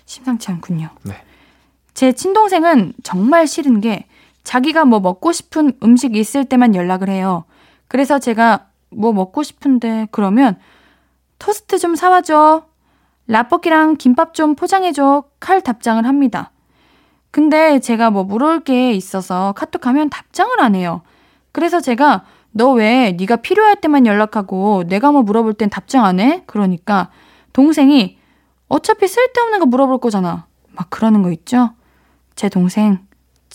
[0.06, 0.90] 심상치 않군요.
[1.04, 1.16] 네.
[1.94, 4.06] 제 친동생은 정말 싫은 게
[4.46, 7.43] 자기가 뭐 먹고 싶은 음식 있을 때만 연락을 해요.
[7.89, 10.58] 그래서 제가 뭐 먹고 싶은데 그러면
[11.39, 12.66] 토스트 좀 사와줘.
[13.28, 15.26] 라볶이랑 김밥 좀 포장해줘.
[15.41, 16.52] 칼 답장을 합니다.
[17.32, 21.02] 근데 제가 뭐 물어볼 게 있어서 카톡하면 답장을 안 해요.
[21.52, 26.43] 그래서 제가 너 왜 네가 필요할 때만 연락하고 내가 뭐 물어볼 땐 답장 안 해?
[26.46, 27.10] 그러니까
[27.52, 28.18] 동생이
[28.70, 30.46] 어차피 쓸데없는 거 물어볼 거잖아.
[30.72, 31.72] 막 그러는 거 있죠?
[32.36, 33.05] 제 동생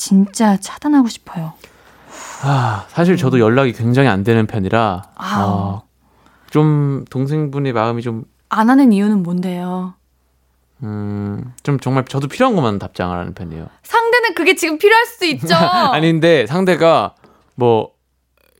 [0.01, 1.53] 진짜 차단하고 싶어요.
[2.43, 5.03] 아, 사실 저도 연락이 굉장히 안 되는 편이라.
[5.37, 5.83] 어,
[6.51, 9.95] 좀 동생분의 마음이 좀 안 하는 이유는 뭔데요?
[10.83, 13.69] 음, 좀 정말 저도 필요한 것만 답장을 하는 편이에요.
[13.85, 15.55] 상대는 그게 지금 필요할 수도 있죠.
[15.93, 17.15] 아니 근데 상대가
[17.55, 17.93] 뭐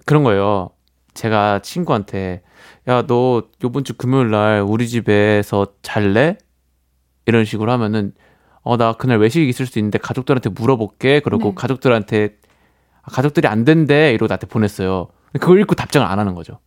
[0.07, 0.71] 그런 거예요.
[1.15, 2.43] 제가 친구한테
[2.87, 6.39] 야 너 요번 주 금요일 날 우리 집에서 잘래?
[7.27, 8.13] 이런 식으로 하면은
[8.63, 11.21] 어 나 그날 외식 있을 수 있는데 가족들한테 물어볼게.
[11.21, 11.55] 그러고 네.
[11.55, 12.37] 가족들한테
[13.03, 15.09] 아, 가족들이 안 된대 이러고 나한테 보냈어요.
[15.35, 16.59] 그걸 읽고 답장을 안 하는 거죠.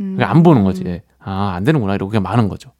[0.00, 0.18] 음.
[0.20, 1.02] 안 보는 거지.
[1.18, 2.72] 아안 되는구나 이러고 그냥 마는 거죠.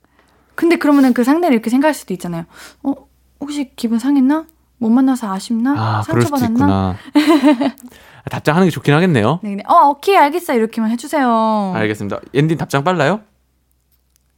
[0.55, 2.45] 근데 그러면은 그 상대는 이렇게 생각할 수도 있잖아요.
[2.83, 2.93] 어,
[3.41, 4.47] 혹시 기분 상했나?
[4.79, 5.75] 못 만나서 아쉽나?
[5.79, 6.97] 아 상처받았나?
[8.31, 9.41] 답장하는 게 좋긴 하겠네요.
[9.43, 9.63] 네, 네.
[9.67, 10.55] 어, 오케이, 알겠어.
[10.55, 11.73] 이렇게만 해주세요.
[11.75, 12.21] 알겠습니다.
[12.35, 13.21] 엔딘 답장 빨라요?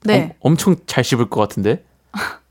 [0.04, 0.36] 네.
[0.40, 1.84] 엄, 엄청 잘 씹을 것 같은데.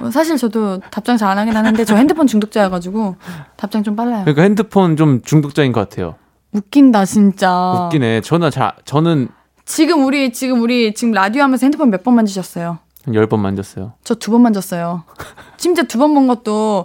[0.00, 3.16] 어, 사실 저도 답장 잘 안 하긴 하는데 저 핸드폰 중독자여가지고
[3.56, 4.22] 답장 좀 빨라요.
[4.24, 6.14] 그러니까 핸드폰 좀 중독자인 것 같아요.
[6.52, 7.86] 웃긴다 진짜.
[7.86, 8.20] 웃기네.
[8.22, 9.28] 저는 잘 저는
[9.64, 12.78] 지금 우리 지금 우리 지금 라디오 하면서 핸드폰 몇 번 만지셨어요?
[13.04, 13.92] 한열번 만졌어요.
[14.04, 15.04] 저 두 번 만졌어요.
[15.58, 16.84] 심지어 두 번 본 것도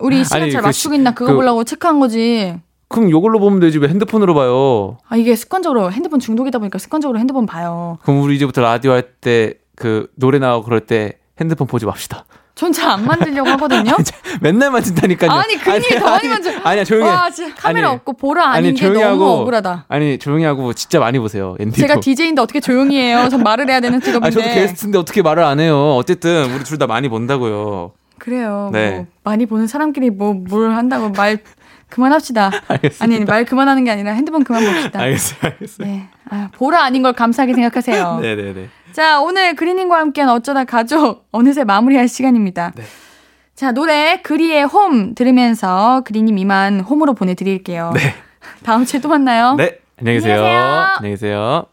[0.00, 2.58] 우리 시간 잘 그 맞추고 시- 있나 그거 그- 보려고 체크한 거지.
[2.88, 4.98] 그럼 요걸로 보면 되지 왜 핸드폰으로 봐요?
[5.08, 7.98] 아 이게 습관적으로 핸드폰 중독이다 보니까 습관적으로 핸드폰 봐요.
[8.02, 12.26] 그럼 우리 이제부터 라디오 할 때 그 노래 나오고 그럴 때 핸드폰 보지 맙시다.
[12.62, 13.92] 전 잘 안 만지려고 하거든요.
[14.40, 15.30] 맨날 만진다니까요.
[15.30, 16.50] 아니 괜히 더 많이 만져.
[16.62, 17.06] 아니야 조용히.
[17.06, 17.10] 해.
[17.10, 19.84] 와 진짜 카메라 아니, 없고 보라 아닌 아니 게 조용히 너무 하고 억울하다.
[19.88, 21.56] 아니 조용히 하고 진짜 많이 보세요.
[21.58, 21.80] 엔디도.
[21.86, 23.28] 제가 DJ인데 어떻게 조용히 해요?
[23.30, 24.26] 전 말을 해야 되는 직업인데.
[24.26, 25.94] 아 저도 게스트인데 어떻게 말을 안 해요.
[25.96, 27.92] 어쨌든 우리 둘 다 많이 본다고요.
[28.18, 28.70] 그래요.
[28.72, 28.90] 네.
[28.92, 31.38] 뭐 많이 보는 사람끼리 뭐 뭘 한다고 말
[31.92, 32.50] 그만합시다.
[32.68, 33.04] 알겠습니다.
[33.04, 35.00] 아니 아니, 말 그만하는 게 아니라 핸드폰 그만 봅시다.
[35.00, 35.38] 알겠어요.
[35.42, 35.86] 알겠어요.
[35.86, 36.08] 네.
[36.30, 38.18] 아, 보라 아닌 걸 감사하게 생각하세요.
[38.22, 38.68] 네네네.
[38.92, 42.72] 자, 오늘 그리님과 함께한 어쩌다 가족 어느새 마무리할 시간입니다.
[42.74, 42.82] 네.
[43.54, 47.92] 자, 노래 그리의 홈 들으면서 그리님 이만 홈으로 보내드릴게요.
[47.94, 48.14] 네.
[48.64, 49.54] 다음 주에 또 만나요.
[49.56, 49.78] 네.
[49.98, 50.34] 안녕히 계세요.
[50.34, 50.96] 안녕히 계세요.
[50.98, 51.66] 안녕히 계세요.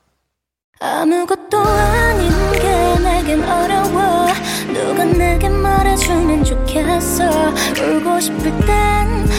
[0.82, 4.28] 아무것도 아닌 게 내겐 어려워
[4.74, 7.26] 누가 내게 말해주면 좋겠어
[7.82, 9.19] 울고 싶을 땐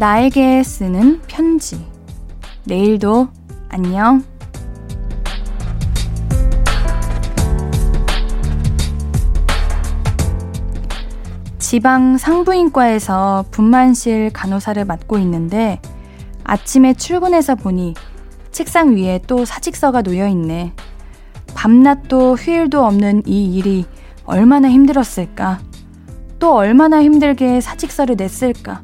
[0.00, 1.86] 나에게 쓰는 편지.
[2.64, 3.28] 내일도
[3.68, 4.24] 안녕.
[11.58, 15.82] 지방 산부인과에서 분만실 간호사를 맡고 있는데
[16.44, 17.92] 아침에 출근해서 보니
[18.52, 20.72] 책상 위에 또 사직서가 놓여 있네.
[21.54, 23.84] 밤낮도 휴일도 없는 이 일이
[24.24, 25.60] 얼마나 힘들었을까?
[26.38, 28.82] 또 얼마나 힘들게 사직서를 냈을까?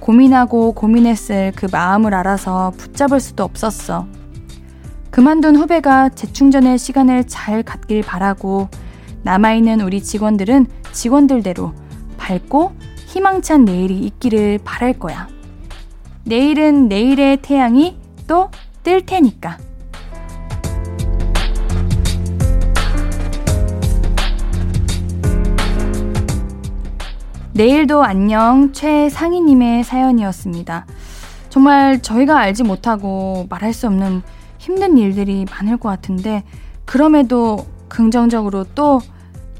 [0.00, 4.06] 고민하고 고민했을 그 마음을 알아서 붙잡을 수도 없었어.
[5.10, 8.68] 그만둔 후배가 재충전의 시간을 잘 갖길 바라고
[9.22, 11.72] 남아있는 우리 직원들은 직원들대로
[12.16, 12.72] 밝고
[13.06, 15.28] 희망찬 내일이 있기를 바랄 거야.
[16.24, 18.50] 내일은 내일의 태양이 또
[18.82, 19.58] 뜰 테니까.
[27.52, 30.86] 내일도 안녕 최상희님의 사연이었습니다.
[31.48, 34.22] 정말 저희가 알지 못하고 말할 수 없는
[34.58, 36.44] 힘든 일들이 많을 것 같은데
[36.84, 39.00] 그럼에도 긍정적으로 또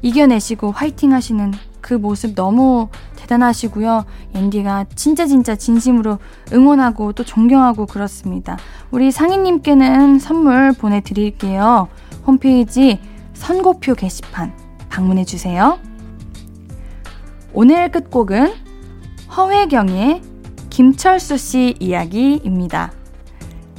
[0.01, 2.87] 이겨내시고 화이팅 하시는 그 모습 너무
[3.17, 4.05] 대단하시고요.
[4.35, 6.17] 앤디가 진짜 진짜 진심으로
[6.53, 8.57] 응원하고 또 존경하고 그렇습니다.
[8.91, 11.89] 우리 상희님께는 선물 보내드릴게요.
[12.25, 12.99] 홈페이지
[13.33, 14.53] 선고표 게시판
[14.89, 15.77] 방문해 주세요.
[17.53, 18.53] 오늘 끝곡은
[19.35, 20.21] 허회경의
[20.69, 22.93] 김철수 씨 이야기입니다.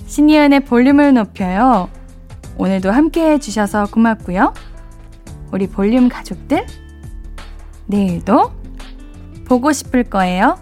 [0.06, 1.88] 신이은의 볼륨을 높여요.
[2.58, 4.52] 오늘도 함께 해주셔서 고맙고요.
[5.52, 6.66] 우리 볼륨 가족들,
[7.86, 8.52] 내일도
[9.46, 10.58] 보고 싶을 거예요.